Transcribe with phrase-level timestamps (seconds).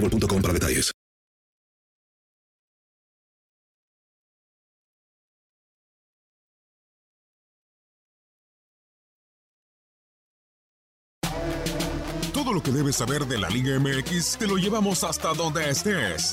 [0.00, 0.92] boostmobile.com para detalles.
[12.32, 16.32] Todo lo que debes saber de la Liga MX te lo llevamos hasta donde estés.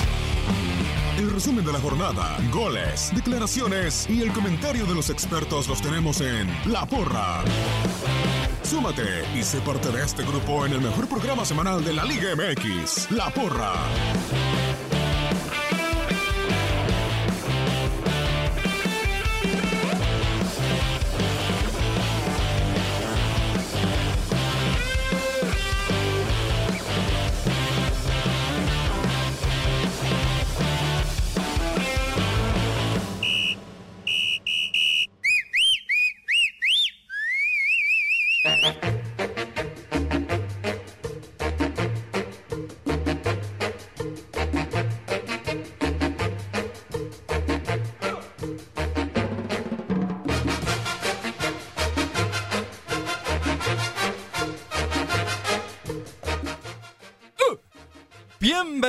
[1.17, 6.21] El resumen de la jornada, goles, declaraciones y el comentario de los expertos los tenemos
[6.21, 7.43] en La Porra.
[8.65, 9.03] Súmate
[9.35, 13.11] y sé parte de este grupo en el mejor programa semanal de la Liga MX,
[13.11, 13.73] La Porra.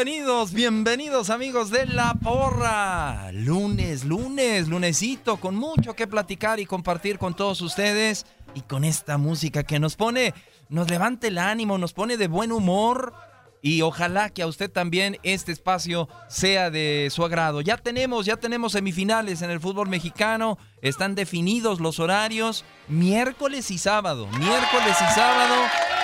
[0.07, 3.33] Bienvenidos, bienvenidos amigos de La Porra.
[3.33, 8.25] Lunes, lunes, lunesito, con mucho que platicar y compartir con todos ustedes.
[8.55, 10.33] Y con esta música que nos pone,
[10.69, 13.15] nos levanta el ánimo, nos pone de buen humor.
[13.63, 17.61] Y ojalá que a usted también este espacio sea de su agrado.
[17.61, 20.59] Ya tenemos, ya tenemos semifinales en el fútbol mexicano.
[20.83, 22.65] Están definidos los horarios.
[22.89, 24.27] Miércoles y sábado.
[24.39, 25.55] Miércoles y sábado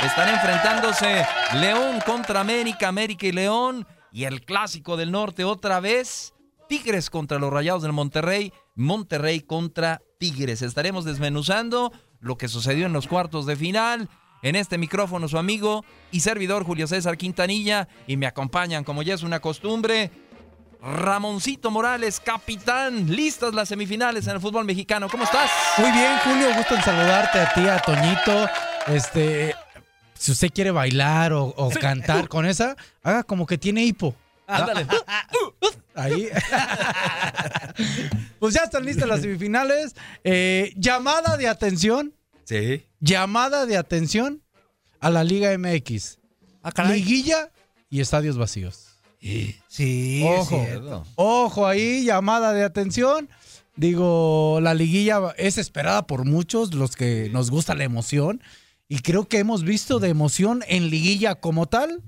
[0.05, 1.25] están enfrentándose
[1.55, 3.87] León contra América, América y León.
[4.11, 6.35] Y el clásico del norte otra vez.
[6.69, 8.53] Tigres contra los Rayados del Monterrey.
[8.75, 10.63] Monterrey contra Tigres.
[10.63, 14.09] Estaremos desmenuzando lo que sucedió en los cuartos de final.
[14.43, 19.15] En este micrófono su amigo y servidor Julio César Quintanilla y me acompañan como ya
[19.15, 20.11] es una costumbre
[20.83, 25.09] Ramoncito Morales, capitán, listas las semifinales en el fútbol mexicano.
[25.09, 25.49] ¿Cómo estás?
[25.79, 28.49] Muy bien, Julio, gusto en saludarte a ti, a Toñito.
[28.89, 29.55] Este,
[30.15, 32.75] si usted quiere bailar o, o cantar con esa,
[33.05, 34.17] haga como que tiene hipo.
[34.49, 34.89] Ándale.
[35.95, 36.29] Ahí.
[38.41, 39.95] pues ya están listas las semifinales.
[40.25, 42.13] Eh, llamada de atención.
[42.45, 42.85] Sí.
[43.01, 44.43] Llamada de atención
[45.01, 46.19] a la Liga MX.
[46.89, 47.51] Liguilla
[47.91, 48.89] y estadios vacíos.
[49.69, 51.05] Sí, Ojo.
[51.17, 53.29] Ojo ahí, llamada de atención.
[53.77, 58.43] Digo, la liguilla es esperada por muchos, los que nos gusta la emoción.
[58.89, 62.03] Y creo que hemos visto de emoción en liguilla como tal.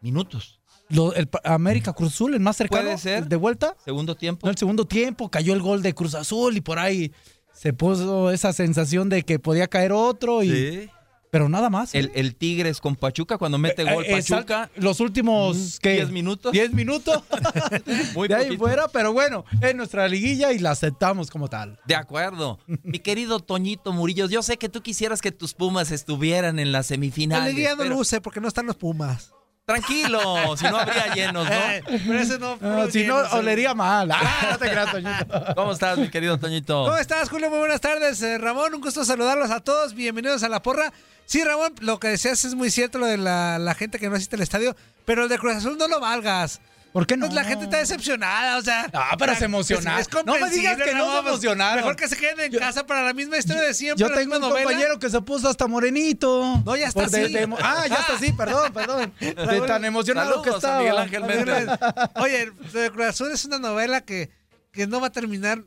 [0.00, 0.60] Minutos.
[0.88, 2.84] Lo- el América Cruz Azul, el más cercano.
[2.84, 3.24] Puede ser.
[3.24, 3.76] el De vuelta.
[3.84, 4.46] Segundo tiempo.
[4.46, 7.12] No, el segundo tiempo cayó el gol de Cruz Azul y por ahí
[7.58, 10.42] se puso esa sensación de que podía caer otro.
[10.42, 10.90] Y, Sí.
[11.30, 11.94] Pero nada más.
[11.94, 11.98] ¿eh?
[11.98, 14.12] El, el Tigres con Pachuca cuando mete gol Eh.
[14.12, 14.70] Pachuca.
[14.76, 15.92] Los últimos, ¿qué?
[15.96, 16.52] 10 minutos.
[16.52, 17.22] 10 minutos.
[18.14, 21.78] Muy de ahí fuera, pero bueno, es nuestra liguilla y la aceptamos como tal.
[21.86, 22.58] De acuerdo.
[22.82, 26.86] Mi querido Toñito Murillo, yo sé que tú quisieras que tus Pumas estuvieran en las
[26.86, 27.48] La semifinales.
[27.54, 29.32] liguilla no pero- luce porque no están los Pumas.
[29.68, 31.54] Tranquilo, si no habría llenos, ¿no?
[31.54, 32.58] Eh, pero ese no.
[32.90, 34.10] Si no, olería mal.
[34.10, 35.54] Ah, no te creas, Toñito.
[35.54, 36.84] ¿Cómo estás, mi querido Toñito?
[36.84, 37.50] ¿Cómo estás, Julio?
[37.50, 38.72] Muy buenas tardes, eh, Ramón.
[38.72, 39.92] Un gusto saludarlos a todos.
[39.92, 40.90] Bienvenidos a la porra.
[41.26, 44.16] Sí, Ramón, lo que decías es muy cierto, lo de la, la gente que no
[44.16, 44.74] asiste al estadio,
[45.04, 46.62] pero el de Cruz Azul no lo valgas.
[46.92, 47.26] ¿Por qué no?
[47.26, 48.88] Pues la gente está decepcionada, o sea.
[48.94, 50.00] Ah, pero la- se emocionaron.
[50.00, 51.76] es- es No me digas que no se Ramón, pues, emocionaron.
[51.76, 54.06] Mejor que se queden en Yo- casa para la misma historia de siempre.
[54.08, 54.64] Yo tengo un novela.
[54.64, 56.62] compañero que se puso hasta morenito.
[56.64, 57.32] No, ya está de- así.
[57.34, 59.12] de ah, ya está así, perdón, perdón.
[59.20, 60.78] De tan emocionado que Saludos a estaba.
[60.78, 61.68] Miguel Ángel Méndez.
[62.16, 64.30] Oye, lo de Cruz Azul es una novela que,
[64.72, 65.62] que no va a terminar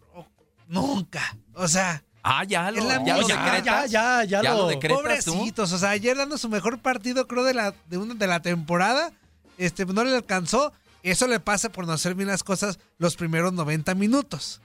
[0.68, 1.38] nunca.
[1.54, 3.90] O sea, Ah, ya lo, la ya lo decretas.
[3.90, 5.34] ya, ya, ya lo lo- decretas tú.
[5.34, 8.42] Pobrecitos, o sea, ayer dando su mejor partido, creo, de la, de, una, de la
[8.42, 9.12] temporada,
[9.58, 10.72] este, no le alcanzó.
[11.04, 14.62] Eso le pasa por no hacer bien las cosas los primeros 90 minutos.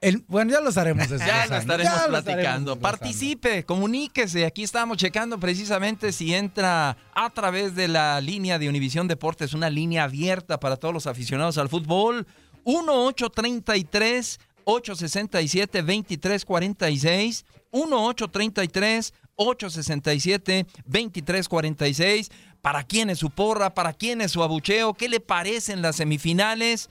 [0.00, 2.78] El- bueno, ya lo estaremos Ya lo estaremos Ya lo platicando.
[2.78, 4.46] Participe, comuníquese.
[4.46, 9.68] Aquí estamos checando precisamente si entra a través de la línea de Univisión Deportes, una
[9.68, 12.26] línea abierta para todos los aficionados al fútbol.
[12.64, 22.30] 1-833 867 2346 1-833 867 2346
[22.62, 23.74] ¿Para quién es su porra?
[23.74, 24.94] ¿Para quién es su abucheo?
[24.94, 26.90] ¿Qué le parecen las semifinales?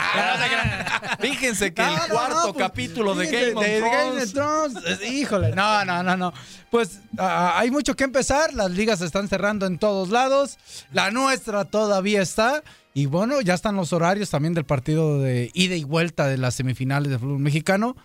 [1.20, 3.92] Fíjense que No, el no, cuarto no, pues, capítulo de Game of de Thrones.
[3.92, 6.32] Game of Thrones, eh, Híjole, no, no, no, no.
[6.70, 8.54] Pues ah, hay mucho que empezar.
[8.54, 10.56] Las ligas se están cerrando en todos lados.
[10.92, 12.62] La nuestra todavía está.
[12.94, 16.54] Y bueno, ya están los horarios también del partido de ida y vuelta de las
[16.54, 17.96] semifinales de fútbol mexicano.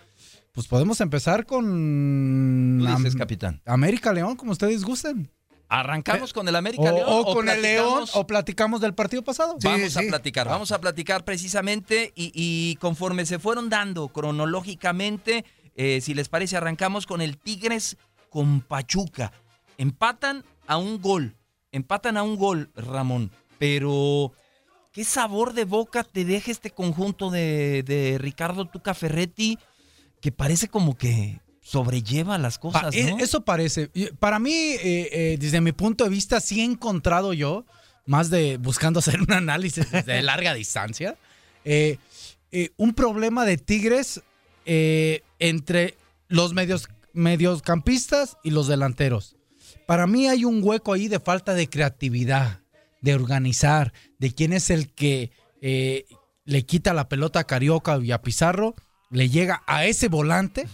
[0.58, 3.62] Pues podemos empezar con Tú dices, capitán.
[3.64, 5.30] América León, como ustedes gusten.
[5.68, 7.06] ¿Arrancamos con el América O, León?
[7.08, 9.56] o con el León, o platicamos del partido pasado.
[9.62, 15.44] Vamos a platicar, vamos a platicar precisamente y, y conforme se fueron dando cronológicamente,
[15.76, 17.96] eh, si les parece, arrancamos con el Tigres
[18.28, 19.30] con Pachuca.
[19.76, 21.36] Empatan a un gol,
[21.70, 24.32] empatan a un gol, Ramón, pero
[24.90, 29.56] ¿qué sabor de boca te deja este conjunto de, de Ricardo Tuca Ferretti
[30.20, 33.18] que parece como que sobrelleva las cosas, e- ¿no?
[33.18, 33.90] Eso parece.
[34.18, 34.78] Para mí, eh,
[35.12, 37.66] eh, desde mi punto de vista, sí he encontrado yo,
[38.06, 41.16] más de buscando hacer un análisis de larga distancia,
[41.64, 41.98] eh,
[42.76, 44.22] un problema de Tigres
[44.64, 45.96] entre
[46.28, 49.36] los medios, mediocampistas y los delanteros.
[49.86, 52.60] Para mí hay un hueco ahí de falta de creatividad,
[53.00, 55.32] de organizar, de quién es el que
[56.44, 58.74] le quita la pelota a Carioca y a Pizarro,
[59.10, 60.66] le llega a ese volante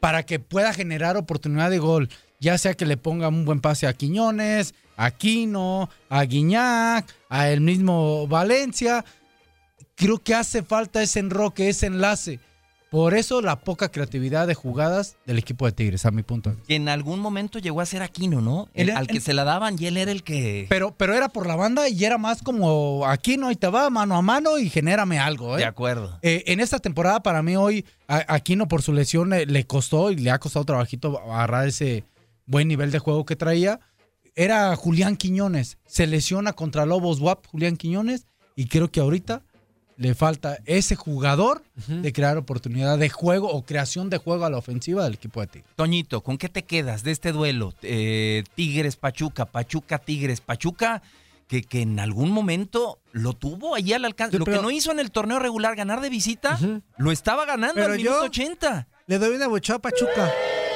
[0.00, 2.08] para que pueda generar oportunidad de gol.
[2.38, 7.50] Ya sea que le ponga un buen pase a Quiñones, a Quino, a Guiñac, a
[7.50, 9.04] el mismo Valencia.
[9.94, 12.40] Creo que hace falta ese enroque, ese enlace.
[12.96, 16.56] Por eso la poca creatividad de jugadas del equipo de Tigres, a mi punto de
[16.56, 16.66] vista.
[16.68, 18.70] Que en algún momento llegó a ser Aquino, ¿no?
[18.72, 20.64] El- El- al que el- se la daban y él era el que...
[20.70, 24.16] Pero, pero era por la banda y era más como Aquino, ahí te va, mano
[24.16, 25.56] a mano y genérame algo.
[25.56, 25.58] ¿eh?
[25.58, 26.18] De acuerdo.
[26.22, 30.10] Eh, en esta temporada, para mí hoy, a- Aquino por su lesión le, le costó
[30.10, 32.04] y le ha costado trabajito agarrar ese
[32.46, 33.78] buen nivel de juego que traía.
[34.34, 35.76] Era Julián Quiñones.
[35.86, 39.42] Se lesiona contra Lobos WAP, Julián Quiñones, y creo que ahorita
[39.96, 44.58] le falta ese jugador de crear oportunidad de juego o creación de juego a la
[44.58, 45.70] ofensiva del equipo de Tigres.
[45.76, 47.72] Toñito, ¿con qué te quedas de este duelo?
[47.82, 51.02] Eh, Tigres, Pachuca, Pachuca, Tigres, Pachuca,
[51.48, 54.32] que, que en algún momento lo tuvo allí al alcance.
[54.32, 56.58] Sí, lo pero- que no hizo en el torneo regular, ganar de visita,
[56.98, 58.88] lo estaba ganando Pero al yo- minuto 80.
[59.06, 60.30] Le doy una buchada a Pachuca.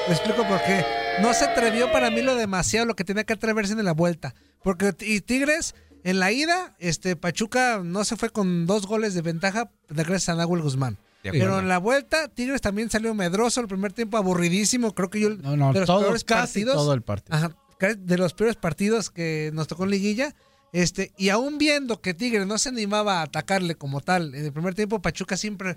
[0.08, 0.84] Le explico por qué.
[1.20, 4.34] No se atrevió para mí lo demasiado lo que tenía que atreverse en la vuelta.
[4.62, 9.22] Porque y Tigres, en la ida, este Pachuca no se fue con dos goles de
[9.22, 10.98] ventaja de gracias a Nahuel Guzmán.
[11.22, 14.94] Pero en la vuelta, Tigres también salió medroso el primer tiempo, aburridísimo.
[14.94, 16.74] Creo que yo No, no, de los todo, peores casi partidos.
[16.74, 17.36] todo el partido.
[17.36, 17.56] Ajá,
[17.98, 20.34] de los peores partidos que nos tocó en liguilla.
[20.72, 24.52] Este, y aún viendo que Tigres no se animaba a atacarle como tal, en el
[24.52, 25.76] primer tiempo Pachuca siempre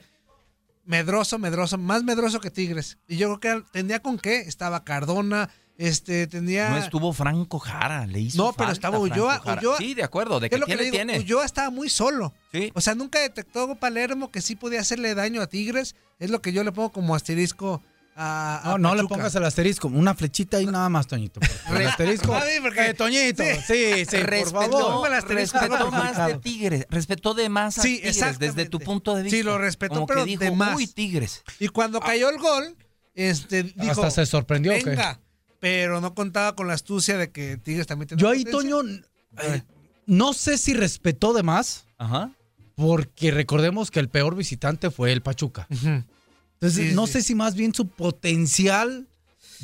[0.85, 2.97] medroso, medroso, más medroso que Tigres.
[3.07, 5.49] Y yo creo que tenía con qué, estaba Cardona,
[5.87, 6.69] Este, tenía...
[6.69, 9.41] No estuvo Franco Jara, le hizo No, pero falta estaba Ulloa.
[9.43, 10.95] Ulloa- Sí, de acuerdo, de ¿Qué que es lo que tiene, le digo?
[11.05, 11.19] tiene.
[11.19, 12.33] Ulloa estaba muy solo.
[12.53, 12.71] Sí.
[12.73, 15.95] O sea, nunca detectó Palermo que sí podía hacerle daño a Tigres.
[16.19, 17.81] Es lo que yo le pongo como asterisco
[18.15, 21.41] a, a No, no le pongas el asterisco, una flechita ahí nada más, Toñito.
[21.75, 22.27] El asterisco.
[22.61, 23.49] Porque- Eh, Toñito, Sí.
[23.67, 24.93] sí, sí, por respetó, favor.
[24.93, 26.37] Póngale asterisco, respetó más de.
[26.37, 29.35] Tigres, respetó de más a Sí, Tigres desde tu punto de vista.
[29.37, 30.77] Sí, lo respetó, Como pero que dijo, de más.
[30.77, 31.43] uy, Tigres.
[31.59, 32.77] Y cuando cayó el gol,
[33.15, 33.91] este, dijo...
[33.91, 34.71] Hasta se sorprendió.
[34.71, 34.97] ¿o qué?
[35.63, 38.69] Pero no contaba con la astucia de que Tigres también tenía Yo ahí, potencia.
[38.75, 38.99] Toño,
[39.41, 39.61] eh,
[40.05, 42.31] no sé si respetó de más, Ajá.
[42.75, 45.65] porque recordemos que el peor visitante fue el Pachuca.
[45.69, 47.13] Entonces, Sí, no sí.
[47.13, 49.07] sé si más bien su potencial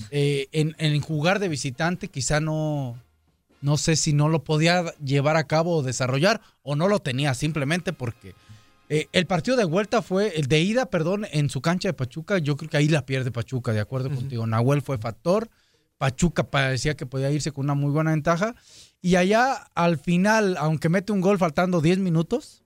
[0.10, 2.98] eh, en, en jugar de visitante quizá no,
[3.62, 7.34] no sé si no lo podía llevar a cabo o desarrollar o no lo tenía
[7.34, 8.36] simplemente porque
[8.88, 12.38] eh, el partido de vuelta fue, el de ida, perdón, en su cancha de Pachuca,
[12.38, 14.48] yo creo que ahí la pierde Pachuca, de acuerdo contigo.
[14.48, 15.50] Nahuel fue factor,
[16.00, 18.56] Pachuca parecía que podía irse con una muy buena ventaja
[19.02, 22.64] y allá al final, aunque mete un gol faltando 10 minutos,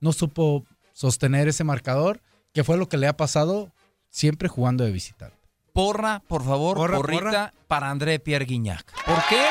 [0.00, 2.22] no supo sostener ese marcador,
[2.54, 3.72] que fue lo que le ha pasado
[4.08, 5.36] siempre jugando de visitante.
[5.74, 7.52] Porra, por favor, Porra, porrita porra.
[7.68, 8.90] para André Pierre Guignac.
[9.04, 9.44] ¿Por qué?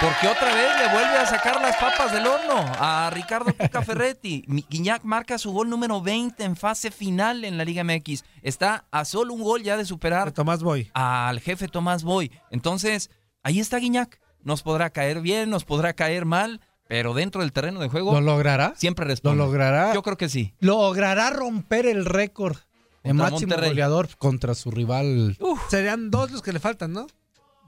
[0.00, 4.44] Porque otra vez le vuelve a sacar las papas del horno a Ricardo Tuca Ferretti.
[4.70, 8.22] Guiñac marca su gol número 20 en fase final en la Liga MX.
[8.42, 10.88] Está a solo un gol ya de superar De Tomás Boy.
[10.94, 12.30] al jefe Tomás Boy.
[12.52, 13.10] Entonces,
[13.42, 14.20] ahí está Guiñac.
[14.44, 18.20] Nos podrá caer bien, nos podrá caer mal, pero dentro del terreno de juego ¿Lo
[18.20, 18.74] logrará?
[18.76, 19.38] siempre ¿Lo responde.
[19.38, 19.92] logrará?
[19.94, 20.54] Yo creo que sí.
[20.60, 22.56] ¿Logrará romper el récord
[23.02, 23.70] de máximo Monterrey.
[23.70, 25.36] goleador contra su rival?
[25.68, 27.08] Serían dos los que le faltan, ¿no?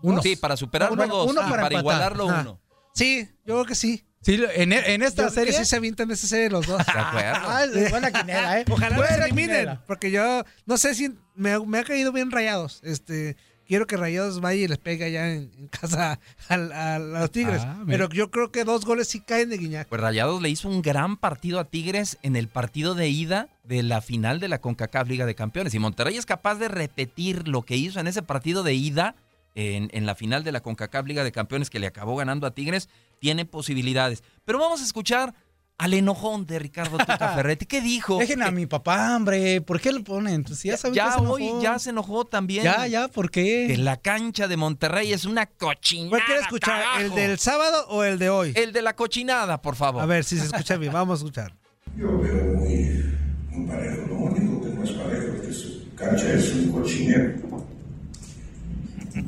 [0.02, 0.22] Uno.
[0.22, 2.40] Sí, para superarlo Uno- dos uno y para para, igualarlo Ajá.
[2.42, 2.60] uno.
[2.94, 4.04] Sí, yo creo que sí.
[4.22, 5.52] Sí, en, en Yo esta creo serie.
[5.52, 6.78] que sí se avientan esa serie los dos.
[6.86, 7.48] De acuerdo.
[7.48, 8.64] Ah, es buena quinela, ¿eh?
[8.70, 12.30] Ojalá Buena los eliminen, porque yo no sé si me, ha- me ha caído bien
[12.30, 12.80] Rayados.
[12.82, 17.30] Este, quiero que Rayados vaya y les pegue allá en, en casa al- a, los
[17.30, 17.62] Tigres.
[17.64, 19.88] Ah, pero yo creo que dos goles sí caen de Guiñac.
[19.88, 23.82] Pues Rayados le hizo un gran partido a Tigres en el partido de ida de
[23.82, 25.72] la final de la CONCACAF Liga de Campeones.
[25.72, 29.14] Y Monterrey es capaz de repetir lo que hizo en ese partido de ida
[29.54, 32.52] en, en la final de la CONCACAF Liga de Campeones que le acabó ganando a
[32.54, 32.88] Tigres.
[33.18, 34.22] Tiene posibilidades.
[34.44, 35.34] Pero vamos a escuchar
[35.78, 37.64] al enojón de Ricardo Tuca Ferretti.
[37.64, 38.18] ¿Qué dijo?
[38.18, 39.60] Dejen a mi papá, hombre.
[39.62, 40.44] ¿Por qué lo ponen?
[40.44, 41.62] Pues ya saben que ya se hoy enojó.
[41.62, 42.64] ya se enojó también.
[42.64, 43.76] Ya, ya, ¿por Que qué?
[43.78, 46.10] la cancha de Monterrey es una cochinada.
[46.10, 46.82] ¿Cuál quiere escuchar?
[47.00, 48.52] ¿El del sábado o el de hoy?
[48.56, 50.02] El de la cochinada, por favor.
[50.02, 50.92] A ver si se escucha bien.
[50.92, 51.54] Vamos a escuchar.
[51.96, 53.04] Yo veo muy,
[53.50, 54.06] muy parejo.
[54.08, 57.34] Lo único que no es parejo es que su cancha es un cochinero.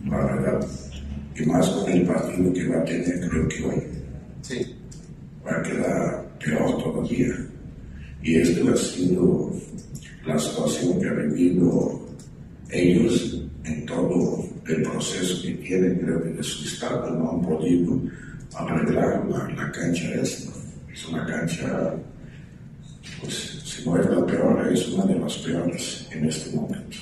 [0.09, 0.67] La verdad.
[1.35, 3.83] Y más con el partido que va a tener, creo que hoy.
[4.43, 4.77] Sí.
[5.47, 7.35] Va a quedar peor todavía.
[8.23, 9.53] Y esto ha sido
[10.27, 12.01] la situación que han vivido
[12.71, 18.01] ellos en todo el proceso que tienen, creo que de su estado no han podido
[18.55, 20.53] arreglar la, la cancha esta.
[20.93, 21.95] Es una cancha
[23.21, 26.97] pues si no es la peor, es una de las peores en este momento.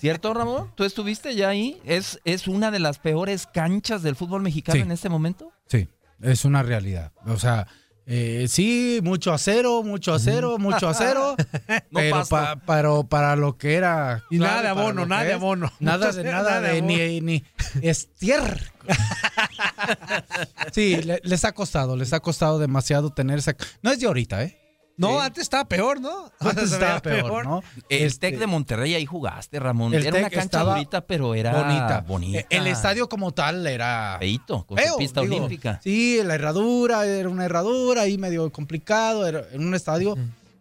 [0.00, 0.72] ¿Cierto, Ramón?
[0.74, 1.80] ¿Tú estuviste ya ahí?
[1.84, 4.82] ¿Es, es una de las peores canchas del fútbol mexicano Sí.
[4.82, 5.52] en este momento?
[5.68, 5.88] Sí,
[6.22, 7.12] es una realidad.
[7.26, 7.66] O sea,
[8.06, 11.34] eh, sí, mucho acero, mucho acero, mucho acero.
[11.90, 14.22] No pero, pa- pero para lo que era.
[14.30, 15.72] Y nada de abono, nada de abono.
[15.80, 17.44] Nada de nada de ni, ni
[17.82, 18.70] estier.
[20.72, 23.56] sí, le- les ha costado, les ha costado demasiado tener esa.
[23.82, 24.58] No es de ahorita, ¿eh?
[24.98, 25.26] No, Sí.
[25.26, 26.30] antes estaba peor, ¿no?
[26.40, 27.62] Antes estaba peor, ¿no?
[27.88, 29.92] El Este, Tec de Monterrey ahí jugaste, Ramón.
[29.92, 32.00] el era una cancha durita, pero era bonita.
[32.00, 32.38] bonita.
[32.40, 35.36] Eh, El estadio como tal era Feíto, con feo, su pista digo.
[35.36, 35.80] olímpica.
[35.82, 40.16] Sí, la herradura era una herradura ahí medio complicado, era en un estadio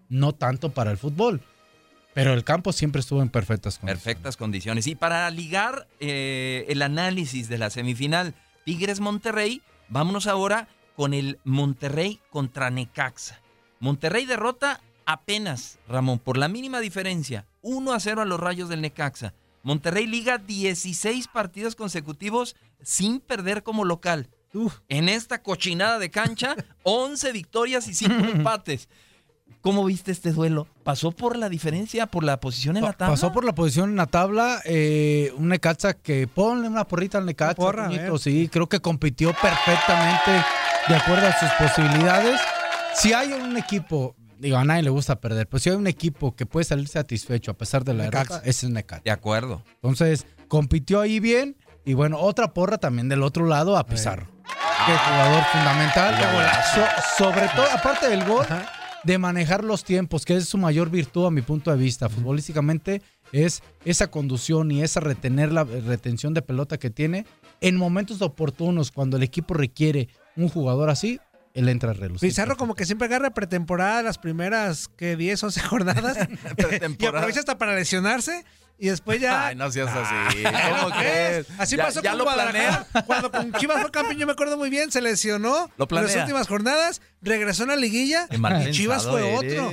[0.09, 1.41] no tanto para el fútbol,
[2.13, 4.03] pero el campo siempre estuvo en perfectas condiciones.
[4.03, 4.87] Perfectas condiciones.
[4.87, 8.33] Y para ligar eh, el análisis de la semifinal
[8.65, 13.39] Tigres-Monterrey, vámonos ahora con el Monterrey contra Necaxa.
[13.79, 18.81] Monterrey derrota apenas, Ramón, por la mínima diferencia, 1 a 0 a los rayos del
[18.81, 19.33] Necaxa.
[19.63, 24.29] Monterrey liga 16 partidos consecutivos sin perder como local.
[24.87, 28.87] En esta cochinada de cancha, 11 victorias y 5 empates.
[29.61, 30.67] ¿Cómo viste este duelo?
[30.83, 33.13] ¿Pasó por la diferencia, por la posición en la tabla?
[33.13, 37.25] Pasó por la posición en la tabla, eh, un Necaxa que ponle una porrita al
[37.25, 37.89] Necaxa, porra,
[38.19, 40.45] sí, creo que compitió perfectamente
[40.87, 42.39] de acuerdo a sus posibilidades.
[42.97, 46.35] Si hay un equipo, digo, a nadie le gusta perder, pero si hay un equipo
[46.35, 49.03] que puede salir satisfecho a pesar de la derrota, ese es Necaxa.
[49.03, 49.63] De acuerdo.
[49.75, 51.57] Entonces, compitió ahí bien.
[51.87, 54.25] Y bueno, otra porra también del otro lado a Pizarro.
[54.85, 56.15] Que jugador fundamental.
[56.17, 56.81] Qué golazo.
[57.17, 58.45] So- sobre todo, aparte del gol,
[59.03, 62.09] de manejar los tiempos, que es su mayor virtud a mi punto de vista.
[62.09, 67.25] Futbolísticamente es esa conducción y esa retener la retención de pelota que tiene
[67.61, 71.19] en momentos oportunos cuando el equipo requiere un jugador así,
[71.55, 72.29] él entra a relucir.
[72.29, 76.17] Pizarro como que siempre agarra pretemporada las primeras que 10, 11 jornadas
[76.99, 78.45] y aprovecha hasta para lesionarse
[78.77, 80.43] y después ya Ay, no seas así.
[80.43, 81.47] ¿Cómo ¿Cómo crees?
[81.57, 82.85] Así Ya- pasó ya con lo Guadalajara.
[83.05, 86.15] Cuando con Chivas fue campeón, yo me acuerdo muy bien, se lesionó Lo en las
[86.15, 89.71] últimas jornadas, regresó a la liguilla Qué y Chivas fue otro.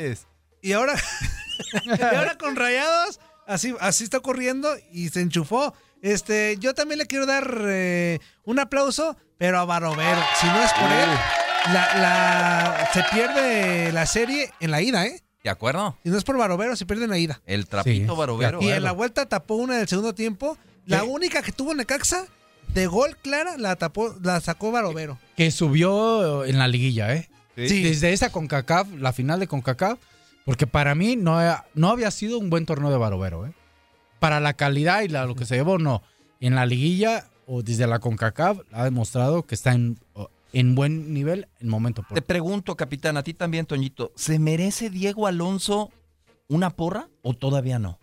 [0.60, 0.94] Y ahora,
[1.84, 5.74] y ahora con Rayados, así, así está ocurriendo y se enchufó.
[6.00, 10.20] Este, yo también le quiero dar eh, un aplauso, pero a Barovero.
[10.40, 11.08] Si no es por él,
[11.66, 15.20] la, la- se pierde la serie en la ida, ¿eh?
[15.44, 15.96] ¿De acuerdo?
[16.04, 17.40] Si no es por Barovero, se pierde en la ida.
[17.46, 18.62] El trapito Sí, barovero.
[18.62, 20.56] Y en la vuelta tapó una del segundo tiempo.
[20.86, 22.26] La única que tuvo Necaxa,
[22.68, 25.18] de gol clara, la tapó, la sacó Barovero.
[25.36, 27.28] Que subió en la liguilla, ¿eh?
[27.56, 27.82] Sí.
[27.82, 29.98] Desde esa CONCACAF, la final de CONCACAF,
[30.44, 31.38] porque para mí no,
[31.74, 33.52] no había sido un buen torneo de Barovero, ¿eh?
[34.20, 36.02] Para la calidad y la- lo que se llevó, no.
[36.40, 39.98] En la liguilla o desde la CONCACAF ha demostrado que está en,
[40.52, 42.04] en buen nivel en momento.
[42.12, 45.90] Te pregunto, capitán, a ti también, Toñito, ¿se merece Diego Alonso
[46.48, 47.98] una porra o todavía no?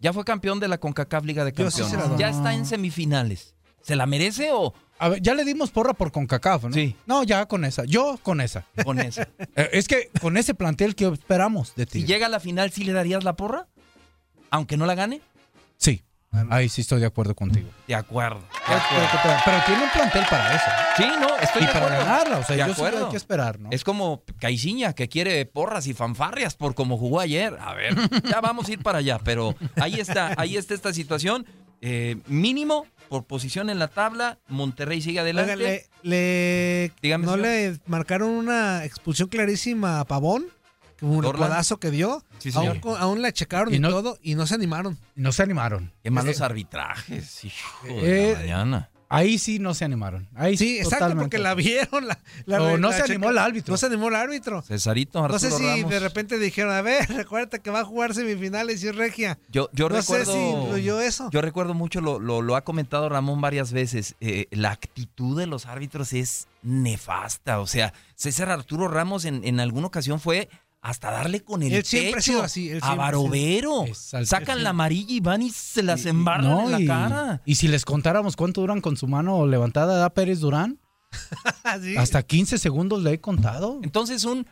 [0.00, 2.18] Ya fue campeón de la CONCACAF Liga de sí Campeones.
[2.18, 3.54] ya está en semifinales.
[3.80, 6.72] ¿Se la merece o A ver, ya le dimos porra por CONCACAF, ¿no?
[6.72, 6.96] Sí.
[7.06, 7.84] No, ya con esa.
[7.84, 8.66] Yo con esa.
[8.84, 9.22] con eso?
[9.56, 12.00] Eh, es que con ese plantel que esperamos de ti.
[12.00, 13.68] si llega a la final, ¿sí le darías la porra?
[14.50, 15.22] Aunque no la gane.
[15.78, 16.02] Sí.
[16.50, 17.68] Ahí sí estoy de acuerdo contigo.
[17.86, 18.40] De acuerdo.
[18.40, 19.08] de Pero, acuerdo.
[19.22, 20.64] pero- pero tiene un plantel para eso.
[20.96, 22.04] Sí, no, estoy y de para acuerdo.
[22.04, 23.04] ganarla, o sea, De yo sí acuerdo.
[23.06, 23.68] hay que esperar, ¿no?
[23.72, 27.56] Es como Caiciña que quiere porras y fanfarrias por como jugó ayer.
[27.60, 27.94] A ver,
[28.28, 31.46] ya vamos a ir para allá, pero ahí está, ahí está esta situación.
[31.82, 35.52] Eh, mínimo por posición en la tabla, Monterrey sigue adelante.
[35.54, 37.46] Oiga, le, le- Dígame, ¿No señor.
[37.46, 40.46] le marcaron una expulsión clarísima a Pavón?
[41.02, 42.24] Un cuadazo que dio.
[42.38, 44.98] Sí, aún, con- aún la checaron y, Y no- todo y no se animaron.
[45.14, 45.92] No se animaron.
[46.02, 48.90] Qué malos Eh, arbitrajes, hijo de Eh, la mañana.
[49.08, 50.28] Ahí sí no se animaron.
[50.34, 51.24] Ahí Sí, exacto, totalmente.
[51.26, 52.08] porque la vieron.
[52.08, 53.72] La, la- O no la se animó el árbitro.
[53.72, 54.62] No se animó el árbitro.
[54.62, 55.90] Cesarito No Arturo sé si Ramos.
[55.92, 59.38] de repente dijeron, a ver, recuerda que va a jugar semifinales y es regia.
[59.48, 60.24] Yo, yo no recuerdo.
[60.24, 61.30] sé si influyó eso.
[61.30, 64.16] Yo recuerdo mucho, lo, lo, lo ha comentado Ramón varias veces.
[64.20, 67.60] eh, la actitud de los árbitros es nefasta.
[67.60, 70.48] O sea, César Arturo Ramos en, en alguna ocasión fue
[70.88, 73.84] hasta darle con el Él siempre ha pecho sido así, él a Barovero.
[73.94, 74.62] Sacan sí.
[74.62, 77.42] la amarilla y van y se las embarran No, en la y, cara.
[77.44, 80.78] y si les contáramos cuánto duran con su mano levantada da Pérez Durán,
[81.82, 81.96] Sí.
[81.96, 83.80] hasta 15 segundos le he contado.
[83.82, 84.46] Entonces un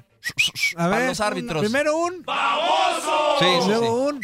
[0.76, 1.62] A ver, los árbitros.
[1.62, 2.14] Primero un,
[3.38, 4.14] Sí, sí, luego sí.
[4.16, 4.20] un.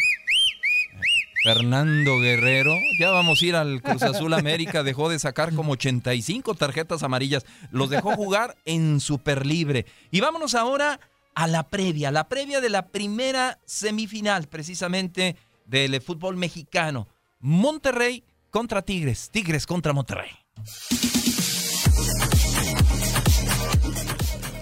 [1.43, 6.55] Fernando Guerrero, ya vamos a ir al Cruz Azul América, dejó de sacar como 85
[6.55, 9.87] tarjetas amarillas, los dejó jugar en super libre.
[10.11, 11.01] Y vámonos ahora
[11.35, 17.09] a la previa, la previa de la primera semifinal precisamente del fútbol mexicano.
[17.39, 20.31] Monterrey contra Tigres, Tigres contra Monterrey.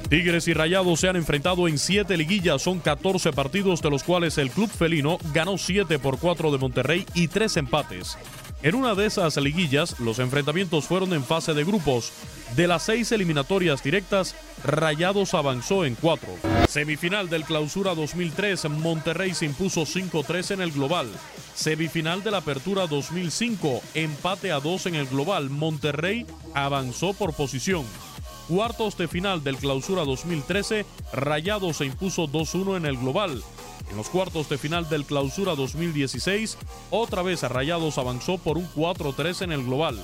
[0.09, 4.39] Tigres y Rayados se han enfrentado en siete liguillas, son 14 partidos de los cuales
[4.39, 8.17] el club felino ganó 7 por 4 de Monterrey y 3 empates.
[8.61, 12.13] En una de esas liguillas, los enfrentamientos fueron en fase de grupos.
[12.57, 16.29] De las seis eliminatorias directas, Rayados avanzó en 4.
[16.69, 21.09] Semifinal del Clausura 2003, Monterrey se impuso 5-3 en el global.
[21.55, 25.51] Semifinal de la Apertura 2005, empate a 2 en el global.
[25.51, 27.85] Monterrey avanzó por posición.
[28.49, 33.41] Cuartos de final del Clausura 2013, Rayados se impuso 2-1 en el global.
[33.91, 36.59] En los cuartos de final del Clausura 2016,
[36.91, 39.99] otra vez Rayados avanzó por un 4-3 en el global.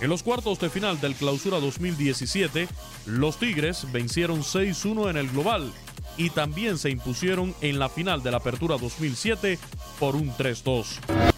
[0.00, 2.68] En los cuartos de final del Clausura 2017,
[3.06, 5.72] los Tigres vencieron 6-1 en el global
[6.16, 9.58] y también se impusieron en la final de la Apertura 2007
[9.98, 10.86] por un 3-2.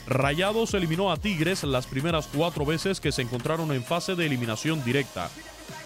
[0.07, 4.85] Rayados eliminó a Tigres las primeras cuatro veces que se encontraron en fase de eliminación
[4.85, 5.31] directa.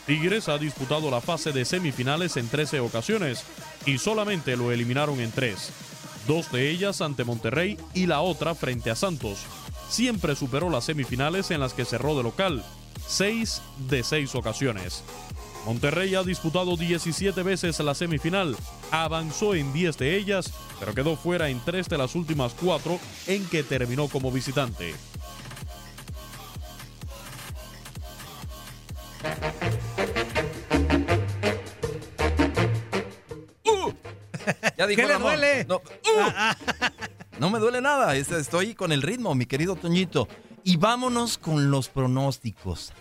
[0.06, 3.44] Tigres ha disputado la fase de semifinales en 13 ocasiones
[3.86, 5.72] y solamente lo eliminaron en tres.
[6.26, 9.38] Dos de ellas ante Monterrey y la otra frente a Santos.
[9.88, 12.64] Siempre superó las semifinales en las que cerró de local,
[13.06, 15.04] seis de seis ocasiones.
[15.66, 18.56] Monterrey ha disputado 17 veces la semifinal,
[18.90, 23.44] avanzó en 10 de ellas, pero quedó fuera en tres de las últimas cuatro en
[23.46, 24.94] que terminó como visitante.
[34.94, 35.64] Ya dijo ¿Qué le duele?
[35.64, 35.80] No, ¡uh!
[37.38, 40.26] No me duele nada, es- estoy con el ritmo, mi querido Toñito.
[40.64, 42.92] Y vámonos con los pronósticos.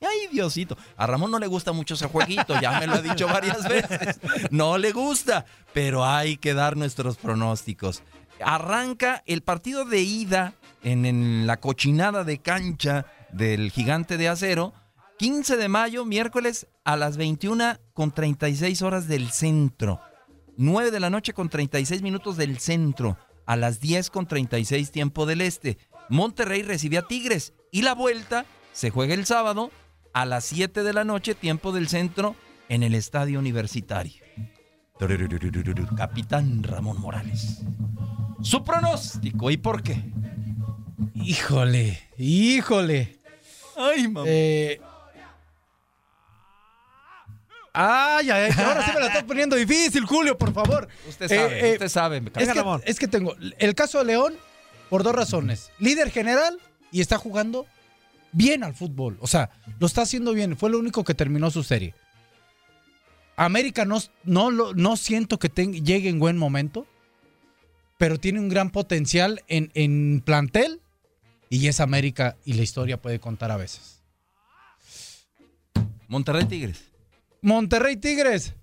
[0.00, 0.76] ¡Ay, Diosito.
[0.96, 4.18] A Ramón no le gusta mucho ese jueguito, ya me lo ha dicho varias veces.
[4.50, 8.02] No le gusta, pero hay que dar nuestros pronósticos.
[8.42, 14.72] Arranca el partido de ida en, en la cochinada de cancha del gigante de acero.
[15.18, 20.00] 15 de mayo, miércoles a las 21 con 36 horas del centro.
[20.56, 23.16] 9 de la noche con 36 minutos del centro.
[23.46, 25.78] A las 10 con 36 tiempo del este.
[26.08, 27.52] Monterrey recibe a Tigres.
[27.70, 29.70] Y la vuelta se juega el sábado
[30.12, 32.36] a las 7 de la noche, tiempo del centro,
[32.68, 34.22] en el estadio universitario.
[35.96, 37.62] Capitán Ramón Morales.
[38.40, 40.02] Su pronóstico y por qué.
[41.14, 43.18] Híjole, híjole.
[43.76, 44.26] Ay, mamá.
[44.26, 44.80] Eh,
[47.78, 50.88] Ay, ay, ay, ahora sí me la estás poniendo difícil, Julio, por favor.
[51.06, 52.22] Usted sabe, usted sabe.
[52.36, 54.34] Es que, es que tengo el caso de León
[54.88, 55.70] por dos razones.
[55.78, 56.58] Líder general
[56.90, 57.66] y está jugando
[58.32, 59.18] bien al fútbol.
[59.20, 60.56] O sea, lo está haciendo bien.
[60.56, 61.94] Fue lo único que terminó su serie.
[63.36, 66.86] América no, no, no siento que llegue en buen momento,
[67.98, 70.80] pero tiene un gran potencial en, en plantel
[71.50, 74.00] y es América y la historia puede contar a veces.
[76.08, 76.95] Monterrey Tigres.
[77.42, 78.54] Monterrey Tigres.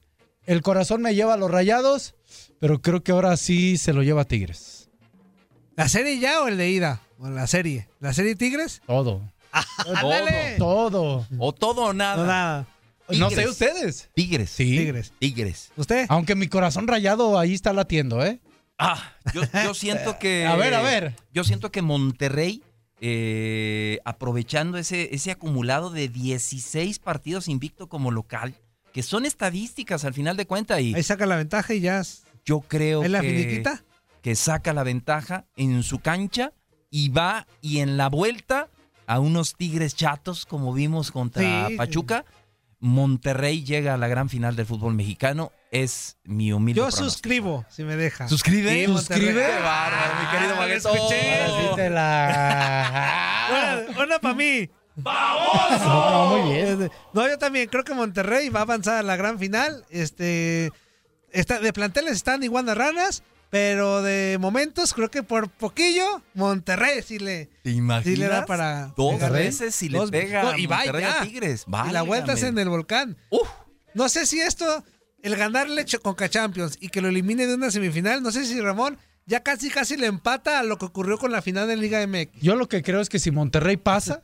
[0.46, 2.16] El corazón me lleva a los rayados,
[2.60, 4.90] pero creo que ahora sí se lo lleva a Tigres.
[5.76, 7.02] ¿La serie ya o el de ida?
[7.18, 7.88] O la serie.
[8.00, 8.82] ¿La serie Tigres?
[8.86, 9.22] Todo.
[9.88, 10.56] Ándale.
[10.58, 11.26] Todo.
[11.38, 12.18] O todo o nada.
[12.18, 12.68] No, nada.
[13.10, 14.10] No sé ustedes.
[14.14, 14.50] Tigres.
[14.50, 14.78] Sí.
[14.78, 15.14] Tigres.
[15.20, 15.72] Tigres.
[15.76, 16.06] ¿Usted?
[16.10, 18.40] Aunque mi corazón rayado ahí está latiendo, ¿eh?
[18.78, 20.46] Ah, yo, yo siento que.
[20.46, 21.16] A ver, a ver.
[21.34, 22.64] Yo siento que Monterrey,
[23.02, 28.56] eh, aprovechando ese, ese acumulado de 16 partidos invicto como local,
[28.94, 32.00] que son estadísticas al final de cuentas, y Ahí saca la ventaja y ya.
[32.00, 33.84] es- yo creo ¿Es la que, finiquita?
[34.22, 36.54] que saca la ventaja en su cancha
[36.90, 38.70] y va y en la vuelta
[39.08, 41.76] a unos Tigres chatos, como vimos contra Sí.
[41.76, 42.24] Pachuca.
[42.80, 45.54] Monterrey llega a la gran final del fútbol mexicano.
[45.72, 47.10] Es mi humilde Yo pronóstico.
[47.12, 48.28] suscribo, si me deja.
[48.28, 48.86] ¿Suscribe?
[48.86, 48.86] Sí.
[48.92, 49.34] ¿Suscribe?
[49.46, 51.48] Qué bárbaro, mi querido Ah, escuché.
[53.50, 54.70] Una, una para mí.
[54.96, 56.92] No, no, muy bien.
[57.14, 59.86] No, yo también creo que Monterrey va a avanzar a la gran final.
[59.90, 60.72] Este,
[61.32, 67.02] está, de planteles están igual de ranas, pero de momentos creo que por poquillo Monterrey
[67.04, 68.04] sí le, ¿Te imaginas?
[68.06, 69.40] sí le da para Dos pegarle.
[69.40, 71.22] veces si le Dos- pega no, y va Monterrey ya.
[71.22, 71.66] a Tigres.
[71.68, 72.62] Y la vuelta es Válgame.
[72.62, 73.18] en el volcán.
[73.30, 73.48] Uf.
[73.94, 74.84] No sé si esto,
[75.22, 78.98] el ganarle Conca Champions y que lo elimine de una semifinal, no sé si Ramón
[79.26, 82.42] ya casi casi le empata a lo que ocurrió con la final de Liga MX.
[82.42, 84.22] Yo lo que creo es que si Monterrey pasa,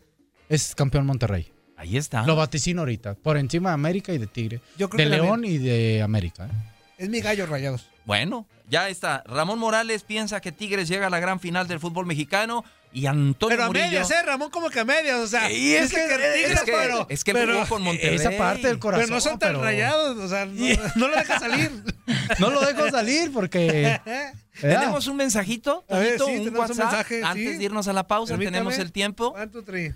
[0.49, 1.51] es campeón Monterrey.
[1.77, 2.23] Ahí está.
[2.25, 3.15] Lo vaticino ahorita.
[3.15, 4.59] Por encima de América y de Tigre.
[4.77, 6.45] Yo creo De que León y de América.
[6.47, 6.49] ¿eh?
[6.97, 7.87] Es mi gallo rayados.
[8.05, 9.23] Bueno, ya está.
[9.25, 13.55] Ramón Morales piensa que Tigres llega a la gran final del fútbol mexicano y Antonio
[13.55, 13.85] Pero a Murillo.
[13.85, 14.15] medias, ¿eh?
[14.25, 15.49] Ramón como que a medias, o sea.
[15.51, 18.15] Y es que- Tigres, es que, pero, es que pero, jugó con Monterrey.
[18.15, 19.05] Esa parte del corazón.
[19.05, 21.71] pero no son tan pero rayados, o sea, no, no lo deja salir.
[22.39, 23.99] No lo dejo salir porque.
[24.61, 24.79] ¿verdad?
[24.81, 26.77] Tenemos un mensajito, A ver, sí, un tenemos un WhatsApp.
[26.77, 27.57] mensaje, Antes sí.
[27.59, 28.57] de irnos a la pausa, Permítame.
[28.57, 29.27] tenemos el tiempo.
[29.29, 29.93] One, two, three.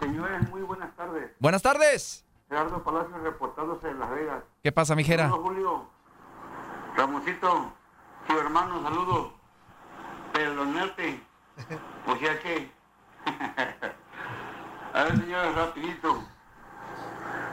[0.00, 1.30] Señores, muy buenas tardes.
[1.38, 2.24] Buenas tardes.
[2.48, 4.42] Gerardo Palacios reportándose de Las Vegas.
[4.62, 5.24] ¿Qué pasa, mijera?
[5.24, 5.86] Saludos, Julio.
[6.96, 7.72] Ramoncito,
[8.26, 9.32] su hermano, saludos.
[10.32, 11.22] Pelonete.
[12.06, 12.72] O sea que...
[14.94, 16.22] A ver, señores, rapidito.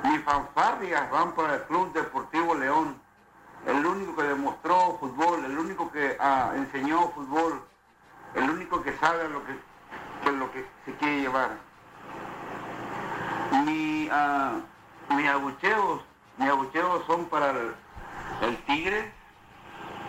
[0.06, 2.96] Mis fanfarrias van para el Club Deportivo León.
[3.66, 7.62] El único que demostró fútbol, el único que ah, enseñó fútbol,
[8.36, 9.60] el único que sabe lo que,
[10.24, 11.67] que lo que se quiere llevar.
[13.52, 14.60] Mi, ah,
[15.10, 16.02] mis abucheos,
[16.38, 17.76] mis abucheos son para el,
[18.42, 19.12] el Tigre,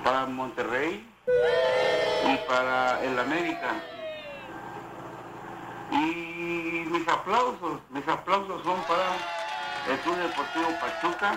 [0.04, 1.06] para Monterrey
[2.26, 3.74] y para el América.
[5.90, 9.16] Y mis aplausos, mis aplausos son para
[9.88, 11.32] el Club Deportivo Pachuca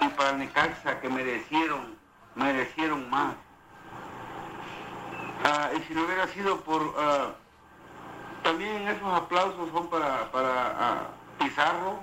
[0.00, 1.96] y para el Necaxa que merecieron,
[2.34, 3.34] merecieron más.
[5.44, 7.34] Ah, y si no hubiera sido por ah,
[8.46, 11.08] también esos aplausos son para, para ah,
[11.40, 11.98] Pizarro,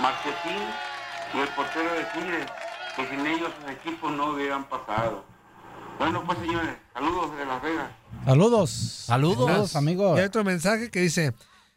[0.00, 0.62] Marquetín
[1.34, 2.46] y el portero de Tigres,
[2.96, 5.24] que sin ellos sus equipos no hubieran pasado.
[5.98, 7.90] Bueno, pues señores, saludos desde Las Vegas.
[8.24, 8.70] Saludos.
[8.70, 9.76] Saludos.
[9.76, 10.16] amigos.
[10.16, 11.34] Y hay otro mensaje que dice: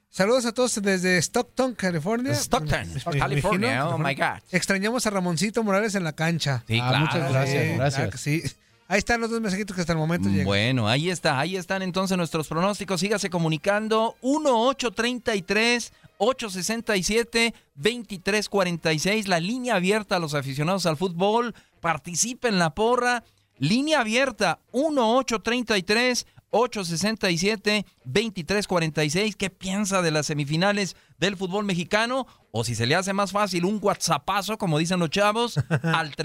[0.10, 2.32] Saludos a todos desde Stockton, California.
[2.34, 2.88] Stockton,
[3.20, 3.89] California.
[3.89, 4.39] Oh my God.
[4.52, 6.63] Extrañamos a Ramoncito Morales en la cancha.
[6.65, 7.06] Sí, Ah, claro.
[7.06, 8.22] muchas gracias, Sí, gracias.
[8.22, 8.43] sí.
[8.89, 10.45] Ahí están los dos mensajitos que hasta el momento llegan.
[10.45, 13.02] Bueno, ahí está, ahí están entonces nuestros pronósticos.
[13.02, 21.54] Sígase comunicando 1833 867 2346, la línea abierta a los aficionados al fútbol.
[21.82, 23.23] Participe en la porra.
[23.60, 29.36] Línea abierta 1833 867-2346.
[29.36, 32.26] ¿Qué piensa de las semifinales del fútbol mexicano?
[32.52, 36.15] O si se le hace más fácil, un WhatsAppazo, como dicen los chavos, al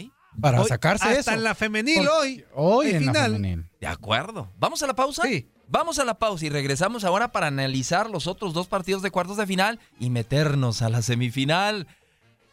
[0.41, 1.31] Para Hoy- sacarse hasta eso.
[1.33, 2.43] en la femenil hoy.
[2.55, 3.67] Hoy el en la femenil.
[3.79, 4.51] De acuerdo.
[4.59, 5.23] ¿Vamos a la pausa?
[5.25, 5.51] Sí.
[5.71, 9.37] Vamos a la pausa y regresamos ahora para analizar los otros dos partidos de cuartos
[9.37, 11.87] de final y meternos a la semifinal.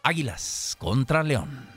[0.04, 1.75] Águilas contra León.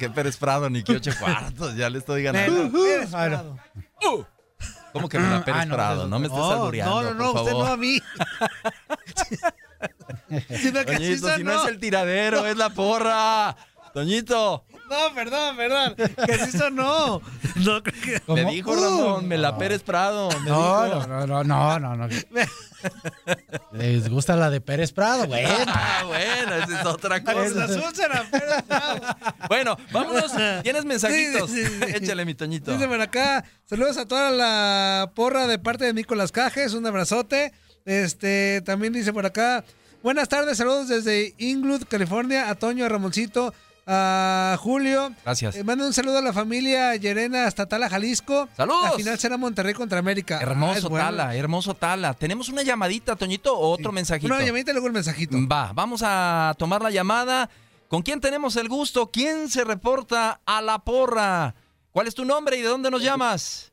[0.00, 1.74] Bárbaro, qué Pérez Prado, ni qué ocho cuartos.
[1.76, 2.64] Ya le estoy ganando.
[2.64, 3.58] Nelo, Pérez Prado.
[4.92, 6.06] ¿Cómo que me la Pérez Ah, no, Prado?
[6.08, 7.66] No me estés No, albureando, no, no, no, por usted favor.
[7.66, 8.00] no a mí.
[10.28, 11.62] Que si no sonó.
[11.64, 13.56] es el tiradero, es la porra.
[13.94, 15.94] Toñito, No, perdón, perdón.
[16.26, 17.22] Que así sonó.
[17.56, 18.12] No creo que.
[18.12, 18.50] me ¿Cómo?
[18.52, 20.30] dijo Ramón, me la Pérez Prado.
[20.44, 21.06] Me No, dijo.
[21.08, 22.08] no, no, no, no, no, no.
[23.72, 25.44] Les gusta la de Pérez Prado, güey.
[25.66, 27.64] Ah, bueno, esa es otra cosa.
[27.64, 29.00] Azul será Pérez Prado.
[29.48, 30.32] Bueno, vámonos.
[30.62, 31.50] ¿Tienes mensajitos?
[31.50, 31.84] Sí, sí, sí.
[31.96, 32.72] Échale, mi Toñito.
[32.72, 37.52] Dice por acá, saludos a toda la porra de parte de Nicolás Cajes, un abrazote.
[37.84, 39.64] Este, también dice por acá,
[40.02, 43.52] buenas tardes, saludos desde Inglewood, California, a Toño, a Ramoncito,
[43.92, 45.12] a Julio.
[45.24, 45.56] Gracias.
[45.56, 48.48] Eh, manda un saludo a la familia Yerena hasta Tala, Jalisco.
[48.56, 48.84] ¡Saludos!
[48.84, 50.38] La final será Monterrey contra América.
[50.38, 51.04] Ah, Hermoso bueno.
[51.06, 52.14] Tala, hermoso Tala.
[52.14, 54.32] ¿Tenemos una llamadita, Toñito, o otro mensajito?
[54.32, 55.36] Una llamadita y luego el mensajito.
[55.50, 57.50] Va, vamos a tomar la llamada.
[57.88, 59.10] ¿Con quién tenemos el gusto?
[59.10, 61.56] ¿Quién se reporta a la porra?
[61.90, 63.72] ¿Cuál es tu nombre y de dónde nos llamas?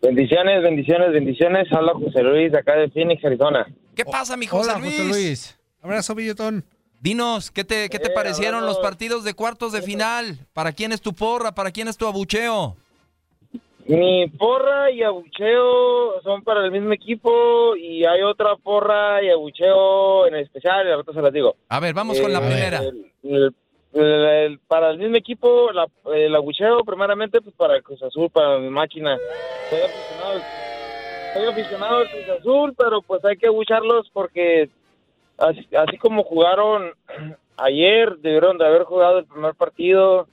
[0.00, 1.70] Bendiciones, bendiciones, bendiciones.
[1.70, 3.66] Habla José Luis de acá de Phoenix, Arizona.
[3.94, 4.96] ¿Qué pasa, mi José Hola, Luis?
[4.96, 5.58] José Luis.
[5.82, 6.64] Abrazo, Billetón.
[7.00, 10.38] Dinos, ¿qué te, qué te Eh, parecieron hablando- los partidos de cuartos de final?
[10.52, 11.52] ¿Para quién es tu porra?
[11.52, 12.76] ¿Para quién es tu abucheo?
[13.86, 20.26] Mi porra y abucheo son para el mismo equipo y hay otra porra y abucheo
[20.26, 21.54] en especial y ahorita se las digo.
[21.68, 22.78] A ver, vamos con la Eh, primera.
[22.82, 23.54] el- el-
[23.94, 28.58] el- para el mismo equipo, la- el abucheo primeramente pues para el Cruz Azul, para
[28.58, 29.16] mi máquina.
[29.70, 30.40] Soy aficionado,
[31.34, 34.68] soy aficionado al Cruz Azul, pero pues hay que abucharlos porque
[35.38, 36.92] así, así como jugaron
[37.56, 40.28] ayer, debieron de haber jugado el primer partido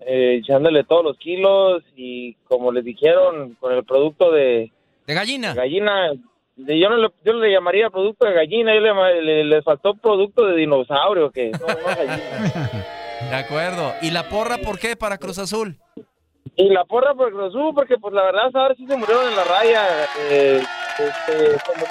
[0.00, 4.70] eh, echándole todos los kilos y como les dijeron con el producto de
[5.06, 5.54] De gallina.
[5.54, 6.12] gallina
[6.56, 9.94] de- yo no le, yo le llamaría producto de gallina yo le, le- les faltó
[9.94, 12.70] producto de dinosaurio que no, no gallina.
[13.30, 13.92] De acuerdo.
[14.02, 15.76] ¿Y la porra por qué para Cruz Azul?
[16.58, 19.36] y la porra por Cruz Azul porque pues la verdad ahora sí se murieron en
[19.36, 19.82] la raya
[20.30, 20.62] eh,
[20.98, 21.84] este, como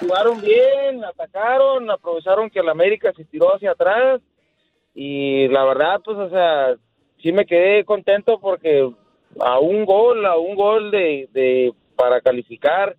[0.00, 4.20] jugaron bien atacaron aprovecharon que el América se tiró hacia atrás
[4.94, 6.74] y la verdad pues o sea
[7.22, 8.90] sí me quedé contento porque
[9.40, 12.96] a un gol a un gol de, de para calificar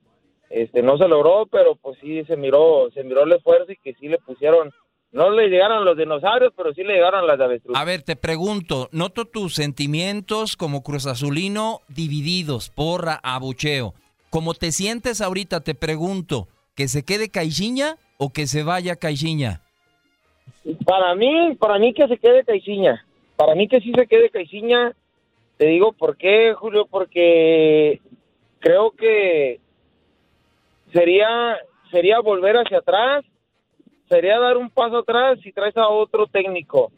[0.50, 3.94] este no se logró pero pues sí se miró se miró el esfuerzo y que
[3.96, 4.72] sí le pusieron
[5.12, 8.16] no le llegaron los dinosaurios pero sí le llegaron las de avestruz A ver, te
[8.16, 13.94] pregunto, noto tus sentimientos como Cruz Azulino divididos, porra, abucheo.
[14.30, 15.62] ¿Cómo te sientes ahorita?
[15.62, 19.62] Te pregunto, ¿que se quede Caixinha o que se vaya Caixinha?
[20.86, 23.04] Para mí, para mí que se quede Caiciña.
[23.36, 24.94] Para mí que sí se quede Caiciña.
[25.58, 28.00] Te digo por qué, Julio, porque
[28.60, 29.60] creo que
[30.94, 31.58] sería
[31.90, 33.26] sería volver hacia atrás,
[34.08, 36.92] sería dar un paso atrás si traes a otro técnico.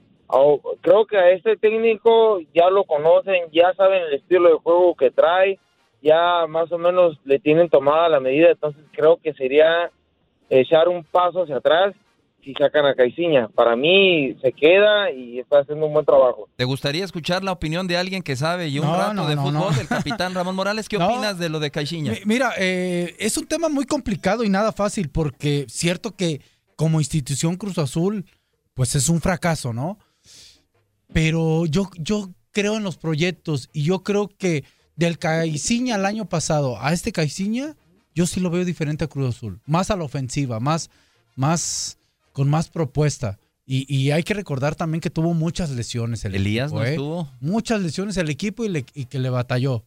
[0.82, 5.10] Creo que a este técnico ya lo conocen, ya saben el estilo de juego que
[5.10, 5.58] trae,
[6.02, 9.92] ya más o menos le tienen tomada la medida, entonces creo que sería
[10.50, 11.94] echar un paso hacia atrás
[12.44, 13.50] si sacan a Caiciña.
[13.50, 16.48] Para mí se queda y está haciendo un buen trabajo.
[16.56, 19.36] ¿Te gustaría escuchar la opinión de alguien que sabe y un No, rato no, de
[19.36, 19.78] no, fútbol, no.
[19.78, 20.88] del capitán Ramón Morales?
[20.88, 21.08] ¿Qué No.
[21.08, 22.12] opinas de lo de Caixinha?
[22.14, 26.42] Mi- Mira, eh, es un tema muy complicado y nada fácil porque cierto que
[26.78, 28.24] como institución Cruz Azul,
[28.74, 29.98] pues es un fracaso, ¿no?
[31.14, 34.64] Pero yo, yo creo en los proyectos y yo creo que
[35.00, 37.76] del Caiciña al año pasado a este Caiciña,
[38.14, 39.60] yo sí lo veo diferente a Cruz Azul.
[39.66, 40.90] Más a la ofensiva, más,
[41.36, 41.98] más,
[42.34, 43.40] con más propuesta.
[43.66, 46.90] Y, y hay que recordar también que tuvo muchas lesiones el Elías equipo, no ¿eh?
[46.92, 47.30] estuvo.
[47.40, 49.86] Muchas lesiones el equipo y, le- y que le batalló.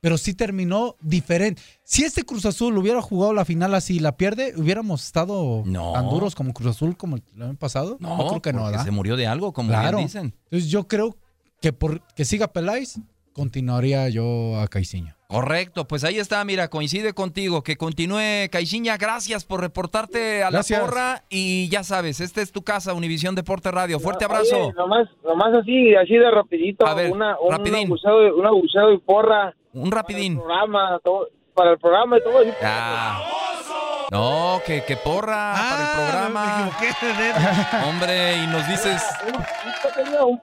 [0.00, 1.60] Pero sí terminó diferente.
[1.82, 5.92] Si este Cruz Azul hubiera jugado la final así y la pierde, hubiéramos estado No.
[5.92, 7.96] tan duros como Cruz Azul como el año pasado.
[8.00, 9.98] No, creo que no, se murió de algo, como Claro.
[9.98, 10.34] bien dicen.
[10.44, 11.16] Entonces yo creo
[11.60, 12.94] que por que siga Peláez,
[13.42, 15.14] continuaría yo a Caiciña.
[15.28, 17.62] Correcto, pues ahí está, mira, coincide contigo.
[17.62, 20.80] Que continúe Caixinha, gracias por reportarte a Gracias.
[20.80, 21.22] la porra.
[21.28, 24.00] Y ya sabes, esta es tu casa, Univisión Deporte Radio.
[24.00, 24.56] Fuerte abrazo.
[24.68, 27.90] Oye, nomás, nomás así, así de rapidito, A ver, una, un rapidín.
[27.92, 29.54] un abusado y porra.
[29.74, 30.36] Un rapidín.
[30.38, 32.38] Para el programa, todo- para el programa y todo.
[32.62, 33.22] Ah.
[34.10, 36.70] No, que, que porra Ah, para el programa.
[37.88, 39.32] Hombre, y nos dices Un
[39.82, 40.40] pequeño- un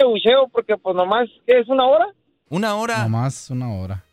[0.00, 2.06] pequeño bucheo, porque pues nomás, ¿qué es una hora?
[2.48, 3.02] una hora.
[3.04, 4.04] Nomás una hora.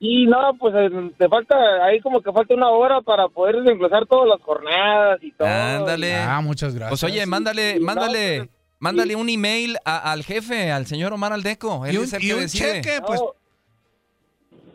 [0.00, 0.74] Y no, pues
[1.16, 5.30] te falta, ahí como que falta una hora para poder desglosar todas las jornadas y
[5.32, 5.46] todo.
[5.48, 6.14] Ándale.
[6.16, 6.90] Ah, muchas gracias.
[7.00, 8.48] Pues oye, mándale, sí, mándale, no,
[8.80, 11.86] mándale un email a- al jefe, al señor Omar Aldeco.
[11.86, 12.80] Él Y un, es el y que un decide.
[12.82, 13.20] cheque, pues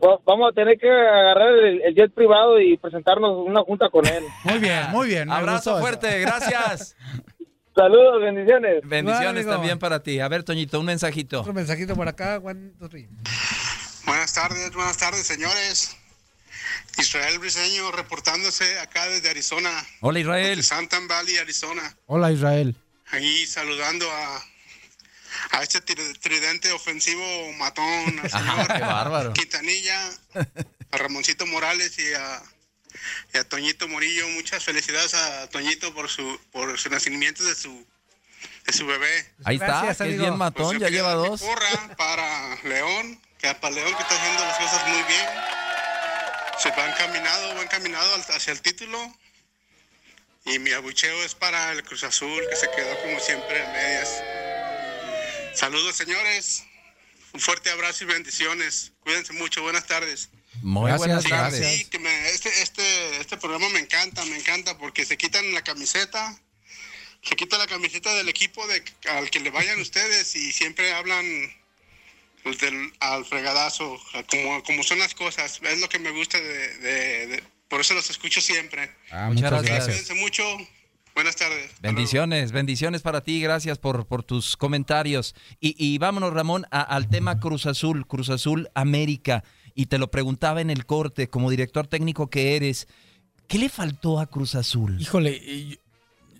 [0.01, 4.05] No, Vamos a tener que agarrar el, el jet privado y presentarnos una junta con
[4.08, 4.23] él.
[4.45, 5.29] Muy bien, muy bien.
[5.29, 6.95] Abrazo fuerte, gracias.
[7.79, 8.81] Saludos, bendiciones.
[8.83, 10.19] Bendiciones también para ti.
[10.19, 11.39] A ver, Toñito, un mensajito.
[11.39, 12.41] otro mensajito por acá.
[12.89, 13.07] three.
[14.05, 15.95] Buenas tardes, buenas tardes, señores.
[16.97, 20.57] Israel Briseño reportándose acá desde Arizona, Hola, Israel.
[20.57, 21.95] de Santa Valley, Arizona.
[22.07, 22.75] Hola Israel.
[23.11, 24.43] Ahí saludando a,
[25.51, 27.23] a este tri- tridente ofensivo
[27.57, 29.31] matón, al señor Qué bárbaro.
[29.33, 30.09] Quintanilla,
[30.91, 32.41] a Ramoncito Morales y a,
[33.34, 34.28] y a Toñito Morillo.
[34.30, 37.86] Muchas felicidades a Toñito por su por su nacimiento de su
[38.65, 39.32] de su bebé.
[39.45, 41.41] Ahí está, Gracias, que es bien matón, Pues ya lleva dos.
[41.41, 45.26] Porra para León, que para León que está haciendo las cosas muy bien.
[46.60, 48.98] Se va encaminado, va encaminado al- hacia el título.
[50.45, 54.22] Y mi abucheo es para el Cruz Azul, que se quedó como siempre en medias.
[55.54, 56.63] Saludos, señores.
[57.34, 58.91] Un fuerte abrazo y bendiciones.
[59.02, 59.62] Cuídense mucho.
[59.62, 60.30] Buenas tardes.
[60.62, 61.78] Muy Gracias, buenas tardes.
[61.78, 65.62] Sí, que me- este, este, este programa me encanta, me encanta porque se quitan la
[65.63, 66.39] camiseta,
[67.24, 71.26] se quita la camiseta del equipo de, al que le vayan ustedes y siempre hablan
[72.43, 75.60] pues, del, al fregadazo, como, como son las cosas.
[75.62, 78.91] Es lo que me gusta de, de- de- por eso los escucho siempre.
[79.12, 79.69] Ah, Muchas muchas gracias.
[79.88, 80.06] gracias.
[80.08, 80.43] Cuídense mucho.
[81.15, 81.69] Buenas tardes.
[81.82, 85.36] Bendiciones, bendiciones para ti, gracias por, por tus comentarios.
[85.60, 89.43] Y, y vámonos, Ramón, a- al tema Cruz Azul, Cruz Azul América.
[89.79, 92.89] Y te lo preguntaba en el corte, como director técnico que eres,
[93.47, 94.99] ¿qué le faltó a Cruz Azul?
[94.99, 95.79] Híjole,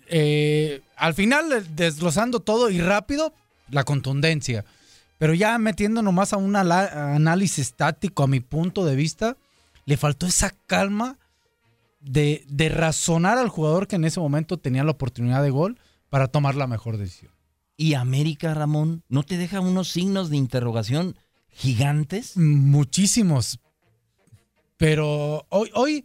[0.08, 3.32] eh, al final eh, desglosando todo y rápido,
[3.70, 4.66] la contundencia.
[5.16, 9.38] Pero ya metiendo nomás a un análisis estático, a mi punto de vista,
[9.86, 11.18] le faltó esa calma
[11.98, 16.28] de, de razonar al jugador que en ese momento tenía la oportunidad de gol para
[16.28, 17.32] tomar la mejor decisión.
[17.78, 21.16] ¿Y América, Ramón, no te deja unos signos de interrogación
[21.52, 22.36] gigantes?
[22.36, 23.58] Muchísimos.
[24.76, 26.04] Pero hoy, hoy,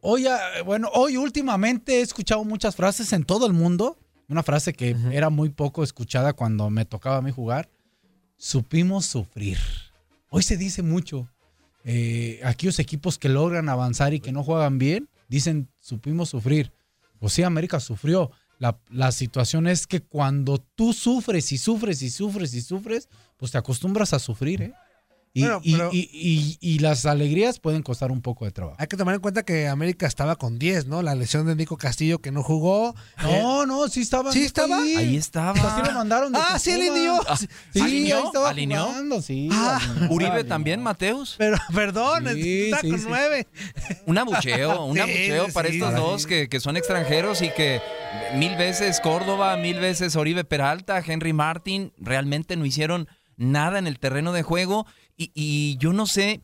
[0.00, 3.98] hoy, ah, bueno, hoy últimamente he escuchado muchas frases en todo el mundo.
[4.28, 7.68] Una frase que era muy poco escuchada cuando me tocaba a mí jugar.
[8.36, 9.58] Supimos sufrir.
[10.30, 11.28] Hoy se dice mucho.
[11.84, 16.72] eh, aquellos equipos que logran avanzar y que no juegan bien, dicen supimos sufrir.
[17.20, 18.30] Pues sí, América sufrió.
[18.58, 23.52] La, la situación es que cuando tú sufres y sufres y sufres y sufres, pues
[23.52, 24.74] te acostumbras a sufrir, ¿eh?
[25.36, 28.76] Y, Bueno, y- pero- y- y- y las alegrías pueden costar un poco de trabajo.
[28.78, 31.02] Hay que tomar en cuenta que América estaba con 10, ¿no?
[31.02, 32.94] La lesión de Nico Castillo que no jugó.
[33.20, 34.30] No, no, sí estaba.
[34.30, 34.78] ¿Sí estaba?
[34.80, 35.58] Ahí estaba.
[35.60, 36.32] Así lo mandaron.
[36.32, 37.20] de Ah, sí, alineó.
[37.72, 38.18] Sí, ¿Alineó?
[38.18, 38.84] ahí estaba ¿Alineó?
[38.84, 39.48] jugando, sí.
[39.50, 40.48] Ah, alineó, Uribe alineó.
[40.48, 41.34] también, Mateus.
[41.36, 43.06] Pero, perdón, Sí, está sí, con sí.
[43.08, 43.48] 9.
[44.06, 47.80] Un abucheo, un Sí, abucheo para sí, estos dos que, que son extranjeros y que
[48.36, 53.98] mil veces Córdoba, mil veces Oribe Peralta, Henry Martin, realmente no hicieron nada en el
[53.98, 54.86] terreno de juego.
[55.16, 56.40] Y, y yo no sé,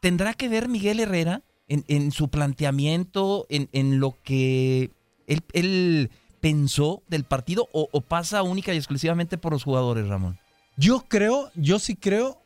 [0.00, 4.90] ¿tendrá que ver Miguel Herrera en, su planteamiento, en, lo que
[5.26, 6.10] él,
[6.40, 10.38] pensó del partido o, o pasa única y exclusivamente por los jugadores, Ramón?
[10.76, 12.42] Yo creo, yo sí creo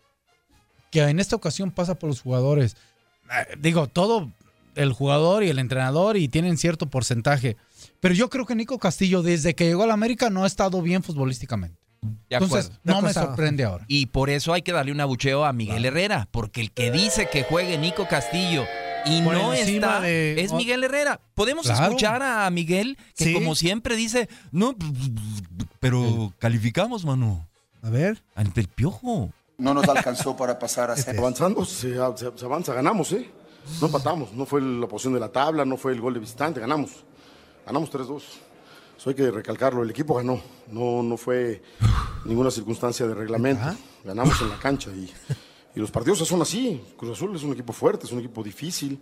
[0.91, 2.77] que en esta ocasión pasa por los jugadores.
[3.31, 4.31] Eh, Digo, todo
[4.75, 7.57] el jugador y el entrenador y tienen cierto porcentaje.
[8.01, 10.83] Pero yo creo que Nico Castillo, desde que llegó a la América, no ha estado
[10.83, 11.79] bien futbolísticamente.
[12.29, 13.01] De Entonces, acuerdo.
[13.01, 13.85] no me sorprende ahora.
[13.89, 17.29] Y por eso hay que darle un abucheo a Miguel Herrera, porque el que dice
[17.31, 18.65] que juegue Nico Castillo
[19.07, 21.21] y Por no está de- es Miguel Herrera.
[21.35, 21.85] Podemos Claro.
[21.85, 23.35] escuchar a Miguel que Sí.
[23.35, 24.75] como siempre dice, no,
[25.81, 27.47] pero calificamos, mano.
[27.83, 28.23] A ver.
[28.35, 29.31] Ante el piojo.
[29.59, 31.19] No nos alcanzó para pasar a ser.
[31.19, 33.29] Avanzando, se, se- se avanza, ganamos, ¿eh?
[33.81, 36.61] No empatamos, no fue la posición de la tabla, no fue el gol de visitante,
[36.61, 36.91] ganamos.
[37.67, 38.23] Ganamos 3-2.
[39.05, 40.41] Eso hay que recalcarlo, el equipo ganó,
[40.73, 41.61] no, no fue
[42.25, 43.63] ninguna circunstancia de reglamento.
[44.03, 45.13] Ganamos en la cancha y,
[45.77, 46.83] y los partidos son así.
[46.97, 48.99] Cruz Azul es un equipo fuerte, es un equipo difícil,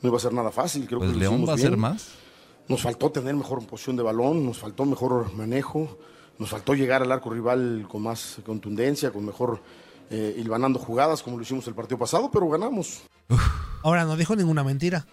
[0.00, 0.86] no iba a ser nada fácil.
[0.86, 1.68] Creo Pues que lo León hicimos va a bien.
[1.68, 2.08] ser más.
[2.68, 5.98] Nos faltó tener mejor posición de balón, nos faltó mejor manejo,
[6.38, 9.60] nos faltó llegar al arco rival con más contundencia, con mejor
[10.08, 13.02] eh, hilvanando jugadas como lo hicimos el partido pasado, pero ganamos.
[13.82, 15.04] Ahora no dijo ninguna mentira.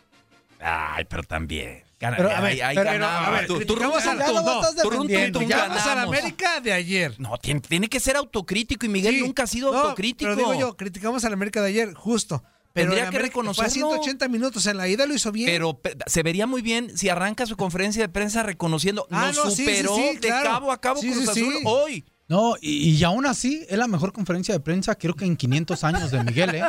[0.61, 1.83] Ay, pero también.
[1.99, 3.27] Gana- Pero, a ver, ay, pero, ganamos.
[3.27, 6.01] a ver, Tú- tú- tú- al- a la.
[6.01, 7.19] América de ayer.
[7.19, 9.21] No, tiene, tiene que ser autocrítico y Miguel Sí.
[9.21, 10.31] nunca ha sido No, autocrítico.
[10.31, 12.43] Pero digo yo, criticamos a la América de ayer, justo.
[12.73, 13.71] Pero Tendría que América Fue reconocerlo.
[13.71, 15.47] 180 minutos en la ida lo hizo bien.
[15.47, 19.35] Pero pe- se vería muy bien si arranca su conferencia de prensa reconociendo, Ah, nos
[19.45, 22.05] no, sí, sí, superó sí, de cabo a cabo Cruz Azul hoy.
[22.31, 25.83] No, y, y aún así es la mejor conferencia de prensa, creo que en 500
[25.83, 26.63] años de Miguel, ¿eh?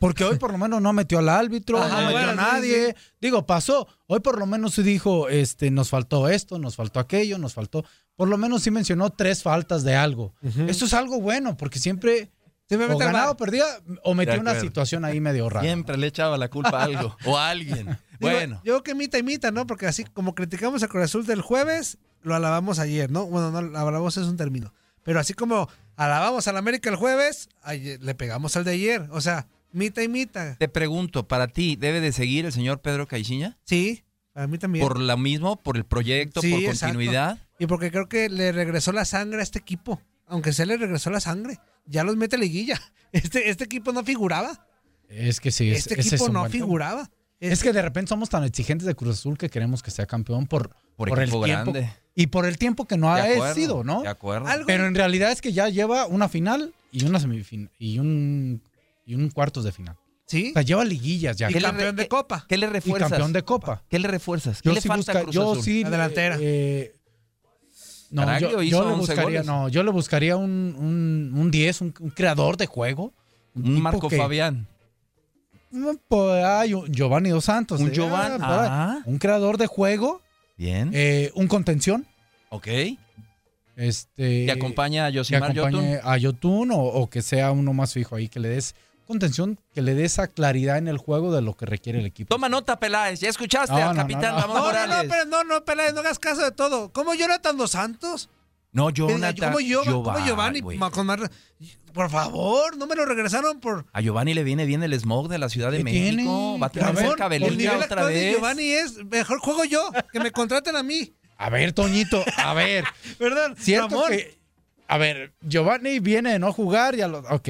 [0.00, 2.94] Porque hoy por lo menos no metió al árbitro, Ajá, no metió bueno, a nadie.
[2.96, 3.02] sí.
[3.20, 3.86] Digo, pasó.
[4.06, 7.84] Hoy por lo menos sí dijo, este, nos faltó esto, nos faltó aquello, nos faltó.
[8.16, 10.32] Por lo menos sí mencionó tres faltas de algo.
[10.66, 12.30] Esto es algo bueno, porque siempre
[12.70, 13.28] o bar.
[13.28, 13.64] o perdía
[14.04, 15.66] o metía De una situación ahí medio rara.
[15.66, 17.98] Siempre le echaba la culpa a algo o a alguien.
[18.18, 19.66] Digo, Bueno, Yo creo que mita y mita, ¿no?
[19.66, 23.26] Porque así como criticamos a Cruz Azul del jueves, lo alabamos ayer, ¿no?
[23.26, 24.72] Bueno, no, alabamos es un término.
[25.02, 29.06] Pero así como alabamos al América el jueves, ayer- le pegamos al de ayer.
[29.10, 30.56] O sea, mita y mita.
[30.58, 33.56] te pregunto, ¿para ti debe de seguir el señor Pedro Caixinha?
[33.64, 34.84] Sí, para mí también.
[34.84, 35.56] ¿Por lo mismo?
[35.62, 36.40] ¿Por el proyecto?
[36.40, 36.94] Sí, ¿Por exacto.
[36.94, 37.38] continuidad?
[37.58, 40.00] Y porque creo que le regresó la sangre a este equipo.
[40.26, 41.58] Aunque se le regresó la sangre.
[41.86, 42.80] Ya los mete a liguilla.
[43.12, 44.66] Este, este equipo no figuraba.
[45.08, 47.08] Es que sí, es- Este es equipo no figuraba.
[47.40, 50.46] Es que de repente somos tan exigentes de Cruz Azul que queremos que sea campeón
[50.46, 51.90] por, Por el tiempo grande.
[52.14, 54.02] y por el tiempo que no De ha acuerdo, sido, ¿no?
[54.02, 54.46] de acuerdo.
[54.66, 58.60] Pero en realidad es que ya lleva una final y una semifinal y un
[59.06, 59.96] y un cuartos de final.
[60.26, 60.48] Sí.
[60.50, 61.50] O sea, lleva liguillas ya.
[61.50, 62.44] Y campeón de Copa.
[62.48, 63.08] ¿Qué le Y refuerzas?
[63.10, 63.82] campeón de Copa.
[63.88, 64.60] ¿Qué le refuerzas?
[64.60, 65.62] ¿Qué Yo le sí falta busca- a Cruz yo Azul?
[65.64, 66.36] sí La delantera.
[66.40, 66.92] eh,
[68.10, 71.50] no, Caraglio yo, hizo yo le 11 buscaría, no, yo le buscaría un, un, un
[71.50, 73.12] 10, un, un creador de juego.
[73.54, 74.66] Un Marco que- Fabián.
[76.88, 77.80] Giovanni Dos Santos.
[77.80, 78.40] Un eh, Giovanni, ahí.
[78.70, 78.98] ah.
[79.04, 80.20] Un creador de juego.
[80.56, 80.90] Bien.
[80.92, 82.06] eh, un contención.
[82.50, 82.66] ok.
[83.76, 86.10] Este, Que acompaña a que Yosimar acompañe Yotun.
[86.10, 88.74] a Yotun o, o que sea uno más fijo ahí, que le des
[89.06, 92.28] contención, que le dé esa claridad en el juego de lo que requiere el equipo.
[92.34, 93.20] Toma nota, Peláez.
[93.20, 94.40] Ya escuchaste No, al no, capitán no, no.
[94.40, 95.04] Ramón No, no, Morales.
[95.04, 96.92] no, pero no, no, Peláez, no hagas caso de todo.
[96.92, 98.28] ¿Cómo Jonathan Dos Santos?
[98.78, 99.54] No, ¿Cómo Jonathan.
[99.58, 99.92] Giovanni?
[100.02, 100.62] ¿Cómo Giovanni?
[100.62, 101.20] con más-
[101.92, 103.84] Por favor, no me lo regresaron por...
[103.92, 106.06] A Giovanni le viene bien el smog de la Ciudad de ¿Qué México.
[106.06, 106.58] tiene?
[106.60, 106.88] Va a tener
[107.20, 108.34] A Belinda nivel otra actual de vez.
[108.34, 109.04] Giovanni es...
[109.04, 111.12] Mejor juego yo, que me contraten a mí.
[111.36, 112.84] A ver, Toñito, a ver.
[113.18, 113.54] ¿Verdad?
[113.58, 114.10] Cierto Ramón.
[114.10, 114.38] que-
[114.90, 117.48] a ver, Giovanni viene de no jugar, ya lo, ok.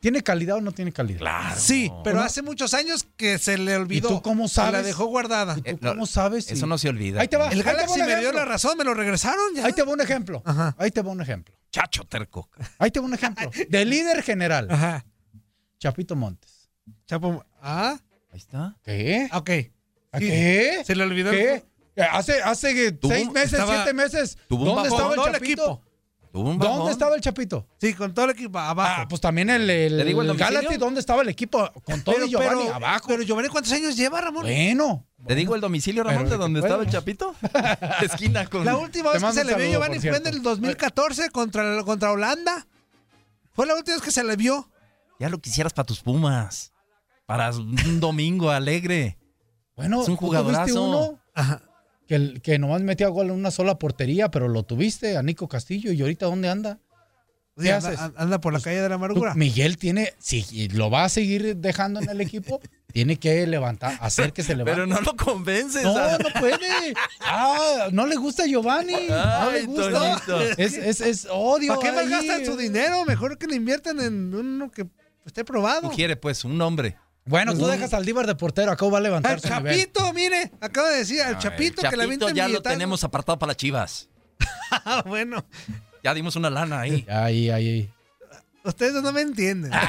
[0.00, 1.18] ¿Tiene calidad o no tiene calidad?
[1.20, 1.60] Claro.
[1.60, 4.08] Sí, pero hace muchos años que se le olvidó.
[4.08, 4.72] ¿Y tú cómo Se sabes?
[4.72, 5.56] la dejó guardada.
[5.56, 6.50] ¿Tú Eh, no, cómo sabes?
[6.50, 7.20] Eso no se olvida.
[7.20, 7.48] Ahí te va.
[7.50, 8.38] El Galaxy un me dio ejemplo.
[8.40, 9.66] la razón, me lo regresaron ya.
[9.66, 10.42] Ahí te va un ejemplo.
[10.46, 10.74] Ajá.
[10.78, 11.54] Ahí te va un ejemplo.
[11.70, 12.48] Chacho terco.
[12.78, 13.50] Ahí te va un ejemplo.
[13.68, 14.68] De líder general.
[14.70, 15.04] Ajá.
[15.78, 16.70] Chapito Montes.
[17.06, 17.44] Chapo.
[17.62, 17.98] Ah,
[18.32, 18.76] Ahí está.
[18.82, 19.28] ¿Qué?
[19.32, 19.50] ok.
[20.12, 20.26] ¿A Sí.
[20.26, 20.82] qué?
[20.86, 21.30] Se le olvidó.
[21.30, 21.62] ¿Qué?
[22.10, 24.38] Hace, hace seis meses, estaba- siete meses.
[24.48, 25.62] ¿Dónde estaba el Todo el Chapito?
[25.62, 25.82] equipo.
[26.32, 27.66] Tuvo un ¿Dónde estaba el Chapito?
[27.80, 29.02] Sí, con todo el equipo abajo.
[29.02, 30.60] Ah, pues también el, el, ¿Te digo el el domicilio?
[30.60, 31.70] Galaxy, ¿dónde estaba el equipo?
[31.84, 33.04] Con todo pero, y Giovanni pero- abajo.
[33.08, 34.42] Pero Giovanni, ¿cuántos años lleva, Ramón?
[34.44, 35.04] bueno.
[35.26, 36.88] ¿Te digo el domicilio, Ramón, Pero de de donde estaba el.
[36.88, 37.34] Chapito?
[38.02, 38.64] Esquina con...
[38.64, 42.66] La última vez que se le vio Giovanni fue en el 2014 contra, contra Holanda.
[43.52, 44.70] Fue la última vez que se le vio.
[45.18, 46.72] Ya lo quisieras para tus Pumas.
[47.26, 49.18] Para un domingo alegre.
[49.76, 50.82] Bueno, Es un ¿tú tuviste jugadorazo.
[50.84, 51.60] uno Ajá.
[52.10, 55.46] Que, el- que nomás metía gol en una sola portería, pero lo tuviste a Nico
[55.46, 55.92] Castillo.
[55.92, 56.80] ¿Y ahorita dónde anda?
[57.56, 58.00] Sí, ¿Qué anda, haces?
[58.16, 59.34] anda por la calle de la Tú- amargura.
[59.36, 62.60] Miguel tiene, si lo va a seguir dejando en el equipo,
[62.92, 64.72] tiene que levantar, hacer que se levante.
[64.72, 65.84] Pero no lo convences.
[65.84, 66.94] No, no puede.
[67.20, 68.96] Ah, no le gusta a Giovanni.
[69.08, 70.18] no le gusta.
[70.58, 71.76] Es, es, es odio.
[71.76, 73.04] ¿Para qué malgastan su dinero?
[73.04, 74.84] Mejor que le inviertan en uno que
[75.24, 75.82] esté probado.
[75.90, 76.96] Sugiere, pues, un nombre.
[77.30, 79.78] Bueno, tú dejas al Díbar de portero, acá va a Al levantar nivel.
[79.78, 83.38] Chapito, mire, acaba de decir, al Chapito el que la Chapito ya lo tenemos apartado
[83.38, 84.08] para las chivas.
[85.06, 85.44] Bueno,
[86.02, 87.06] Ya dimos una lana ahí.
[87.08, 87.88] Ahí, ahí.
[88.64, 89.72] ustedes no me entienden.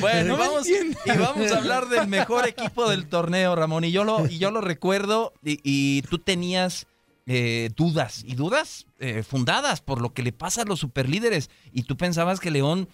[0.00, 3.84] Bueno, No me vamos, y vamos a hablar del mejor equipo del torneo, Ramón.
[3.84, 6.86] Y yo lo, y yo lo recuerdo, y, y tú tenías
[7.26, 11.50] eh, dudas, y dudas eh, fundadas por lo que le pasa a los superlíderes.
[11.72, 12.88] Y tú pensabas que León,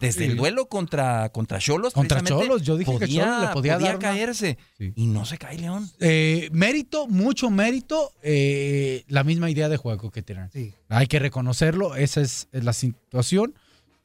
[0.00, 3.78] desde el duelo contra contra Cholos, Contra Xolos, yo dije que podía, Xolos le podía
[3.78, 4.58] dar una- caerse.
[4.76, 4.92] Sí.
[4.96, 5.88] Y no se cae León.
[6.00, 10.50] Eh, mérito, mucho mérito, eh, la misma idea de juego que tienen.
[10.52, 10.72] Sí.
[10.88, 13.54] Hay que reconocerlo, esa es, es la situación.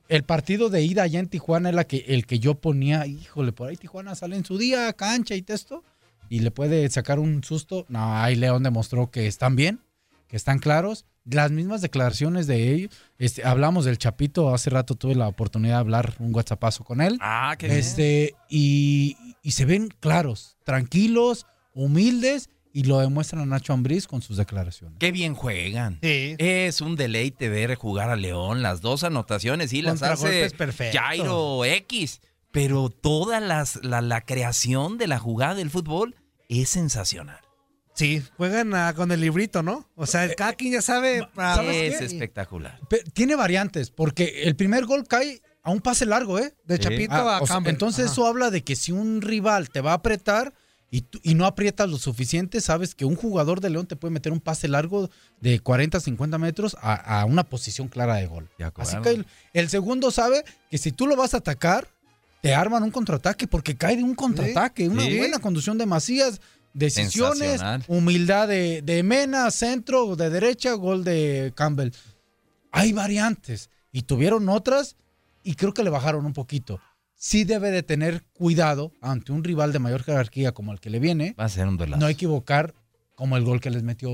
[0.08, 3.52] El partido de ida allá en Tijuana es la que, el que yo ponía, híjole,
[3.52, 5.84] por ahí Tijuana sale en su día, cancha y texto,
[6.30, 7.86] y le puede sacar un susto.
[7.90, 9.82] No, ahí León demostró que están bien,
[10.28, 11.06] que están claros.
[11.30, 12.92] Las mismas declaraciones de ellos.
[13.18, 17.18] Este, hablamos del Chapito, hace rato tuve la oportunidad de hablar un WhatsAppazo con él.
[17.22, 17.80] Ah, qué bien.
[17.80, 24.22] Este, y, y se ven claros, tranquilos, humildes, y lo demuestran a Nacho Ambriz con
[24.22, 24.98] sus declaraciones.
[25.00, 25.98] Qué bien juegan.
[26.04, 26.36] Sí.
[26.38, 28.62] Es un deleite ver jugar a León.
[28.62, 30.52] Las dos anotaciones, sí, las hace.
[30.94, 32.22] Jairo X.
[32.52, 36.16] Pero toda las, la, la creación de la jugada del fútbol
[36.48, 37.40] es sensacional.
[38.00, 39.86] Sí, juegan con el librito, ¿no?
[39.96, 41.28] O sea, cada quien ya sabe.
[41.36, 42.06] para- ¿Sabes es qué?
[42.06, 42.80] espectacular.
[42.90, 46.54] Pe- Tiene variantes, porque el primer gol cae a un pase largo, ¿eh?
[46.66, 46.84] De Sí.
[46.84, 47.74] Chapito Ah, a o sea, Campbell.
[47.74, 48.14] entonces Ajá.
[48.14, 50.54] eso habla de que si un rival te va a apretar
[50.92, 54.14] y, tú- y no aprietas lo suficiente, sabes que un jugador de León te puede
[54.14, 55.10] meter un pase largo
[55.42, 58.50] de 40, 50 metros a, a una posición clara de gol.
[58.58, 58.90] De acuerdo.
[58.92, 61.90] Así que el, el segundo sabe que si tú lo vas a atacar,
[62.42, 65.18] te arman un contraataque porque cae de un contraataque, una Sí.
[65.18, 66.40] buena conducción de Macías,
[66.80, 71.92] decisiones, humildad de, de Mena, centro, de derecha, gol de Campbell.
[72.72, 74.96] Hay variantes y tuvieron otras
[75.44, 76.80] y creo que le bajaron un poquito.
[77.16, 81.00] Sí debe de tener cuidado ante un rival de mayor jerarquía como el que le
[81.00, 82.00] viene, Va a ser un duelazo.
[82.00, 82.74] no equivocar
[83.20, 84.10] como el gol que les metió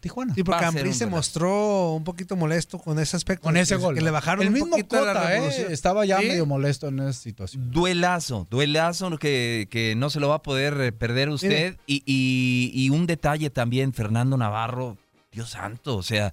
[0.00, 0.32] Tijuana.
[0.34, 3.42] Sí, porque Va a ser Ambriz un se mostró un poquito molesto con ese aspecto.
[3.42, 3.94] Con ese que- gol.
[3.96, 5.36] Que le bajaron el un mismo poquito Cota.
[5.36, 5.66] ¿eh?
[5.70, 6.28] estaba ya ¿Sí?
[6.28, 7.72] medio molesto en esa situación.
[7.72, 11.76] Duelazo, duelazo que, que no se lo va a poder eh, perder usted.
[11.88, 14.96] Y, y- y un detalle también, Fernando Navarro,
[15.32, 16.32] Dios santo, o sea,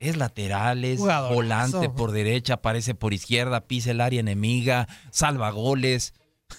[0.00, 1.34] es lateral, es Jugadorazo.
[1.34, 6.12] volante por derecha, aparece por izquierda, pisa el área enemiga, salva goles.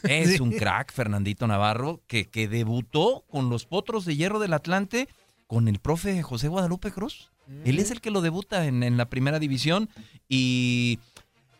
[0.03, 0.39] Es Sí.
[0.41, 5.07] un crack, Fernandito Navarro, que, que debutó con los Potros de Hierro del Atlante
[5.47, 7.31] con el profe José Guadalupe Cruz.
[7.63, 9.87] Él es el que lo debuta en, en la primera división
[10.27, 10.97] y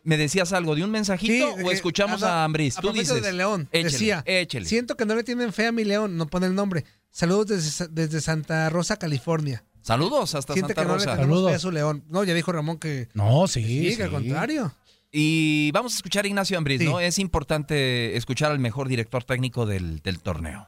[0.04, 2.78] me decías algo de un mensajito Sí, o que- escuchamos no, a Ambris.
[2.78, 3.22] a Tú dices.
[3.22, 4.24] de León, échele, decía,
[4.66, 6.86] siento que no le tienen fe a mi León, no pone el nombre.
[7.12, 9.64] Saludos desde, desde Santa Rosa, California.
[9.82, 11.16] Saludos hasta Siente Santa que no le Rosa.
[11.16, 11.52] tenemos Saludos.
[11.52, 12.04] fe a su León.
[12.10, 13.64] No, ya dijo Ramón que No, sí.
[13.64, 13.98] sí, sí.
[13.98, 14.74] que al contrario.
[15.18, 16.86] Y vamos a escuchar a Ignacio Ambris, Sí.
[16.86, 16.99] ¿no?
[16.99, 20.68] Es importante escuchar al mejor director técnico del, del torneo.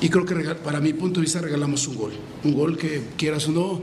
[0.00, 2.12] Y creo que para mi punto de vista regalamos un gol.
[2.42, 3.80] Un gol que quieras o no,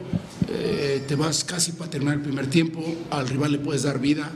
[0.49, 4.29] eh, te vas casi para terminar el primer tiempo, al rival le puedes dar vida.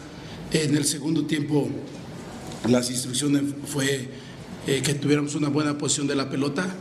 [0.53, 1.69] En el segundo tiempo
[2.69, 4.09] las instrucciones fue
[4.67, 6.73] eh, que tuviéramos una buena posición de la pelota,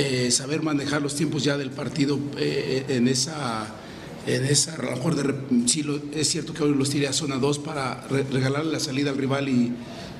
[0.00, 3.72] eh, saber manejar los tiempos ya del partido eh, en esa...
[4.26, 7.12] En esa, a lo mejor de sí lo- es cierto que hoy los tiré a
[7.12, 9.72] zona 2 para re- regalarle la salida al rival y,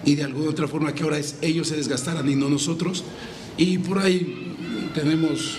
[0.04, 3.02] y de alguna otra forma que ahora es- ellos se desgastaran y no nosotros.
[3.58, 4.54] Y por ahí
[4.94, 5.58] tenemos,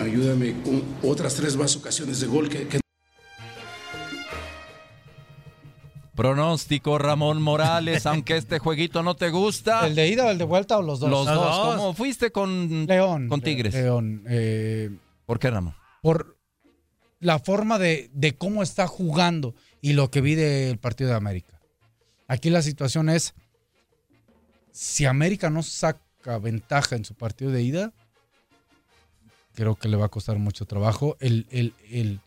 [0.00, 2.80] ayúdame, un- otras tres más ocasiones de gol que, que
[6.14, 9.86] Pronóstico Ramón Morales, aunque este jueguito no te gusta.
[9.86, 11.10] ¿El de ida o el de vuelta o los dos?
[11.10, 11.76] Los dos.
[11.76, 13.28] ¿Cómo fuiste con León.
[13.28, 13.74] Con Tigres.
[13.74, 14.24] León.
[14.28, 14.90] eh,
[15.26, 15.74] ¿Por qué, Ramón?
[16.02, 16.35] por
[17.20, 21.60] la forma de, de cómo está jugando y lo que vi del partido de América.
[22.28, 23.34] Aquí la situación es,
[24.72, 27.92] si América no saca ventaja en su partido de ida,
[29.54, 32.20] creo que le va a costar mucho trabajo el, el, el,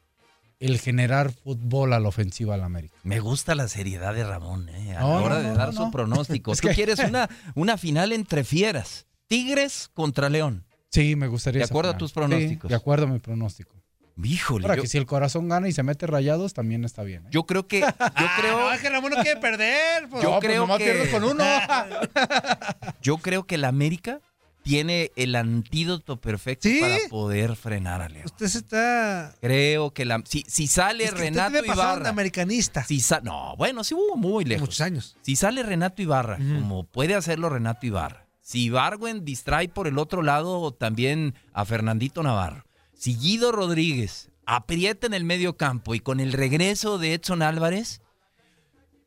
[0.60, 2.96] el generar fútbol a la ofensiva al América.
[3.04, 4.96] Me gusta la seriedad de Ramón, ¿eh?
[4.96, 6.52] A No, la hora no, de no, dar su pronóstico.
[6.54, 9.06] Es Tú que- quieres una, una final entre fieras.
[9.28, 10.66] Tigres contra León.
[10.90, 11.60] Sí, me gustaría.
[11.60, 12.68] ¿De acuerdo a tus pronósticos?
[12.68, 13.76] Sí, de acuerdo a mi pronóstico.
[14.24, 14.68] Híjole.
[14.68, 17.26] Yo- que si el corazón gana y se mete rayados, también está bien.
[17.26, 17.30] ¿eh?
[17.32, 17.88] Yo creo que, yo
[18.40, 20.08] creo, No, es que Ramón no quiere perder.
[20.10, 20.24] pues.
[20.24, 21.44] Yo No, pues creo que- con uno.
[23.02, 24.20] yo creo que el América
[24.62, 26.80] tiene el antídoto perfecto ¿Sí?
[26.82, 28.26] para poder frenar a León.
[28.26, 29.34] Usted se está.
[29.42, 32.10] Creo que la, si, si sale Es que usted Renato debe pasar de Ibarra.
[32.10, 32.84] americanista.
[32.84, 34.68] Si sa- no, bueno, sí hubo muy lejos.
[34.68, 35.18] Muchos años.
[35.22, 38.26] Si sale Renato Ibarra, como puede hacerlo Renato Ibarra.
[38.42, 42.66] Si Ibargüen distrae por el otro lado también a Fernandito Navarro.
[43.00, 48.02] Si Guido Rodríguez aprieta en el medio campo y con el regreso de Edson Álvarez,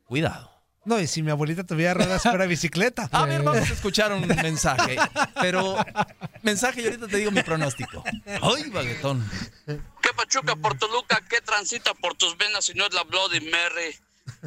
[0.05, 0.51] cuidado.
[0.83, 3.07] No, y si mi abuelita tuviera ruedas fuera bicicleta.
[3.11, 4.97] A ver, vamos a escuchar un mensaje.
[5.39, 5.77] Pero,
[6.41, 8.03] mensaje y ahorita te digo mi pronóstico.
[8.41, 9.29] ¡Ay, baguetón!
[9.67, 11.21] ¿Qué pachuca por Toluca?
[11.29, 13.95] ¿Qué transita por tus venas si no es la Bloody Mary?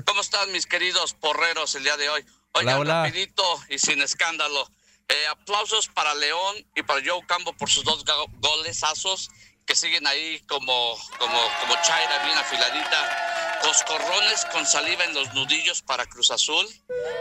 [0.05, 2.24] ¿Cómo están mis queridos porreros el día de hoy?
[2.53, 3.03] Oigan, Hola, hola.
[3.05, 4.68] rapidito y sin escándalo.
[5.09, 9.30] Eh, aplausos para León y para Joe Campo por sus dos go- golesazos
[9.64, 13.59] que siguen ahí como, como, como chaira bien afiladita.
[13.62, 16.66] Coscorrones con saliva en los nudillos para Cruz Azul.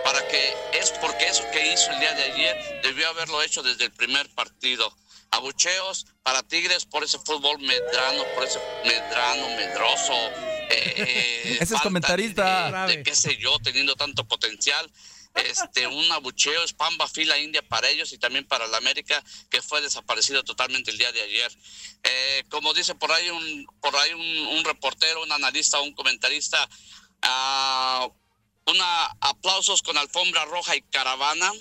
[0.04, 3.86] Para que es porque eso que hizo el día de ayer debió haberlo hecho desde
[3.86, 4.96] el primer partido.
[5.32, 10.14] Abucheos para Tigres por ese fútbol medrano, por ese medrano, medroso.
[10.70, 12.86] eh, Ese es comentarista.
[12.88, 14.90] De, de qué sé yo, teniendo tanto potencial.
[15.36, 19.62] Este, un abucheo, es pamba fila india para ellos y también para la América, que
[19.62, 21.52] fue desaparecido totalmente el día de ayer.
[22.04, 26.68] Eh, como dice por ahí un, por ahí un, un reportero, un analista, un comentarista,
[27.22, 28.08] ah,
[28.68, 31.52] una aplausos con alfombra roja y caravana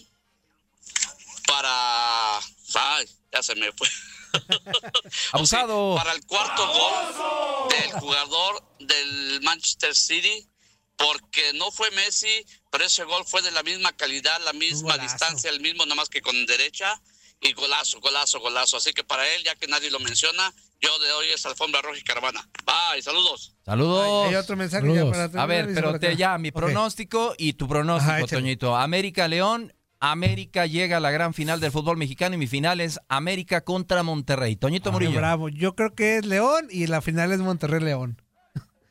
[1.47, 2.39] para
[2.75, 3.89] ay, ya se me fue.
[5.33, 5.95] Abusado.
[5.97, 10.49] para el cuarto gol del jugador del Manchester City,
[10.97, 12.45] porque no fue Messi,
[12.75, 16.09] pero ese gol fue de la misma calidad, la misma distancia, el mismo, nada más
[16.09, 17.01] que con derecha,
[17.41, 18.79] y golazo, golazo, golazo.
[18.79, 21.99] Así que para él, ya que nadie lo menciona, yo de hoy es alfombra roja
[22.01, 22.49] y caravana.
[22.67, 23.55] Bye, saludos.
[23.65, 24.27] Saludos.
[24.27, 27.53] Hay otro mensaje ya para A terminar, ver, dice pero te, ya, mi pronóstico y
[27.53, 28.27] tu pronóstico, Ajá.
[28.27, 28.75] Toñito.
[28.75, 29.73] América León.
[30.01, 34.03] América llega a la gran final del fútbol mexicano y mi final es América contra
[34.03, 34.57] Monterrey.
[34.57, 35.13] Toñito Ay, Murillo.
[35.17, 35.49] bravo.
[35.49, 38.21] Yo creo que es León y la final es Monterrey-León.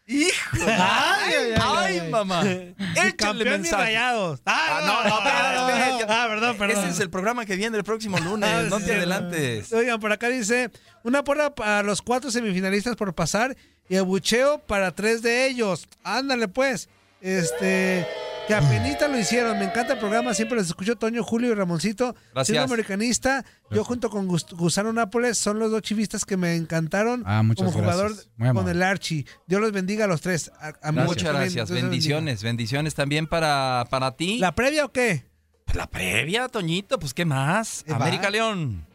[0.06, 0.58] ¡Hijo!
[0.68, 2.44] ¡Ay, ay, mamá!
[2.46, 3.84] Échale Campeón y mensaje.
[3.84, 4.42] rayados.
[4.46, 6.06] Ah, no, no, espérate, espérate.
[6.14, 6.84] Ah, perdón, perdón.
[6.84, 8.50] Ese es el programa que viene el próximo lunes.
[8.50, 9.72] Ah, no te adelantes.
[9.72, 10.72] Oigan, por acá dice,
[11.04, 13.56] una porra para los cuatro semifinalistas por pasar
[13.88, 15.88] y abucheo para tres de ellos.
[16.04, 16.90] Ándale pues.
[17.22, 18.06] Este,
[18.48, 19.58] que apenita lo hicieron.
[19.58, 22.14] Me encanta el programa, siempre les escucho Toño, Julio y Ramoncito.
[22.34, 22.48] Gracias.
[22.48, 27.24] Siendo americanista, yo junto con Gus- Gusano Nápoles son los dos chivistas que me encantaron
[27.26, 28.12] Ah, como jugador
[28.54, 29.26] con el Archie.
[29.48, 30.52] Dios los bendiga a los tres.
[30.60, 31.56] A- a muchos Muchas gracias.
[31.56, 31.90] Los bendiga.
[31.90, 32.44] Bendiciones.
[32.44, 34.40] Bendiciones también para, para ti.
[34.40, 35.26] ¿La previa o qué?
[35.66, 37.00] Pues la previa, Toñito.
[37.00, 37.86] Pues, ¿qué más?
[37.90, 37.96] va.
[37.96, 38.86] América León.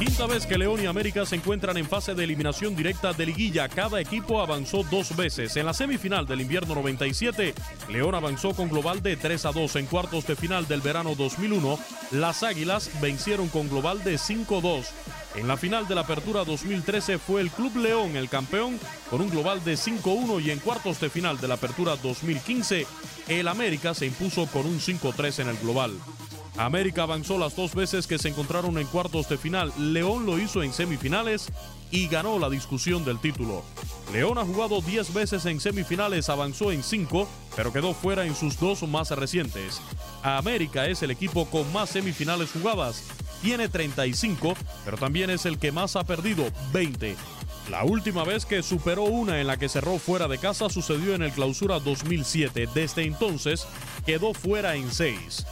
[0.00, 3.68] Quinta vez que León y América se encuentran en fase de eliminación directa de liguilla.
[3.68, 5.54] Cada equipo avanzó dos veces.
[5.58, 7.52] En la semifinal del invierno 97,
[7.90, 9.76] León avanzó con global de 3 a 2.
[9.76, 11.78] En cuartos de final del verano 2001,
[12.12, 14.86] las Águilas vencieron con global de 5-2.
[15.34, 18.80] En la final de la apertura 2013 fue el Club León el campeón
[19.10, 22.86] con un global de 5-1 y en cuartos de final de la apertura 2015,
[23.28, 25.92] el América se impuso con un 5-3 en el global.
[26.64, 29.72] América avanzó las dos veces que se encontraron en cuartos de final.
[29.78, 31.50] León lo hizo en semifinales
[31.90, 33.64] y ganó la discusión del título.
[34.12, 38.60] León ha jugado 10 veces en semifinales, avanzó en 5, pero quedó fuera en sus
[38.60, 39.80] dos más recientes.
[40.22, 43.04] América es el equipo con más semifinales jugadas.
[43.40, 44.54] Tiene 35,
[44.84, 46.44] pero también es el que más ha perdido,
[46.74, 47.16] 20.
[47.70, 51.22] La última vez que superó una en la que cerró fuera de casa sucedió en
[51.22, 52.68] el Clausura 2007.
[52.74, 53.66] Desde entonces
[54.04, 55.46] quedó fuera en 6.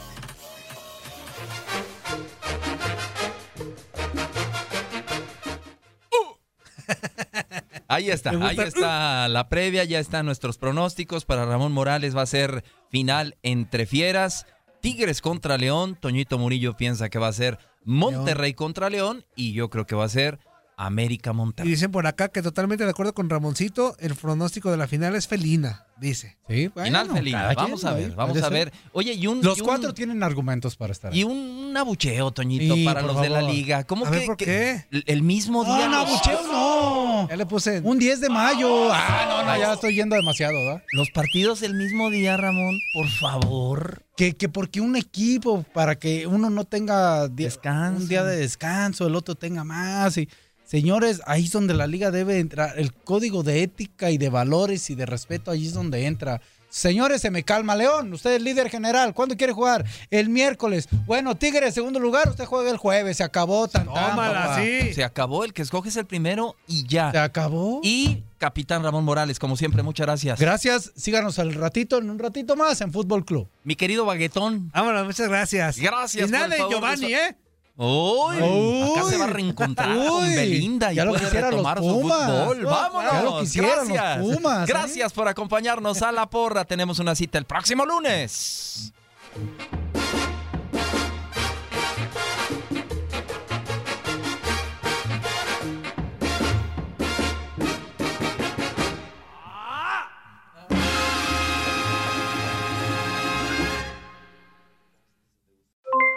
[7.91, 11.24] Ahí está, ahí está la previa, ya están nuestros pronósticos.
[11.24, 14.47] Para Ramón Morales va a ser final entre fieras.
[14.80, 15.97] Tigres contra León.
[15.99, 19.24] Toñito Murillo piensa que va a ser Monterrey contra León.
[19.34, 20.39] Y yo creo que va a ser
[20.76, 21.70] América Y Monterrey.
[21.70, 25.26] dicen por acá que totalmente de acuerdo con Ramoncito, el pronóstico de la final es
[25.26, 26.36] felina, dice.
[26.49, 27.53] Sí, Final felina.
[27.55, 28.72] Vamos a ver, vamos a ver.
[28.92, 29.42] Oye, y un.
[29.42, 31.20] Los y un- cuatro tienen argumentos para estar ahí.
[31.20, 33.84] Y un, abucheo, Toñito, Sí, para los de la liga.
[33.84, 34.86] ¿Cómo A que, ver, ¿por qué?
[34.90, 35.88] el- el mismo día?
[35.88, 37.28] no, los- abucheo no.
[37.28, 37.80] Ya le puse.
[37.84, 38.88] Un 10 de mayo.
[38.92, 40.82] Ah, no, no, ya estoy yendo demasiado, ¿verdad?
[40.92, 44.03] Los partidos el mismo día, Ramón, por favor.
[44.16, 49.14] Que, que porque un equipo, para que uno no tenga un día de descanso, el
[49.14, 50.16] otro tenga más.
[50.18, 50.28] Y,
[50.69, 52.79] señores, ahí es donde la liga debe entrar.
[52.79, 56.41] El código de ética y de valores y de respeto, ahí es donde entra.
[56.71, 58.12] Señores, se me calma, León.
[58.12, 59.14] Usted es líder general.
[59.14, 59.87] ¿Cuándo quiere jugar?
[60.11, 60.87] El miércoles.
[61.07, 62.29] Bueno, Tigre, segundo lugar.
[62.29, 63.16] Usted juega el jueves.
[63.16, 63.69] Se acabó.
[63.69, 64.93] Tan, tan, Tómala, sí.
[64.93, 67.11] Se acabó, el que escoge es el primero y ya.
[67.11, 67.81] Se acabó.
[67.83, 70.39] Y capitán Ramón Morales, como siempre, muchas gracias.
[70.39, 70.93] Gracias.
[70.95, 73.49] Síganos al ratito, en un ratito más en Fútbol Club.
[73.64, 74.71] Mi querido Baguetón.
[74.75, 75.79] Vámonos, muchas gracias.
[75.79, 77.37] Gracias Y nada de Giovanni, ¿eh?
[77.81, 81.87] Uy, acá se va a reencontrar uy, con Belinda y ya lo puede retomar los
[81.87, 82.26] Pumas.
[82.26, 82.64] su fútbol.
[82.64, 83.53] Vámonos.
[83.53, 84.18] Ya lo gracias.
[84.18, 84.72] Los Pumas, ¿eh?
[84.72, 86.64] gracias por acompañarnos a la porra.
[86.64, 88.93] Tenemos una cita el próximo lunes.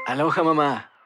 [0.07, 0.90] Aloha mamá.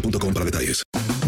[0.00, 1.27] boostmobile.com para detalles.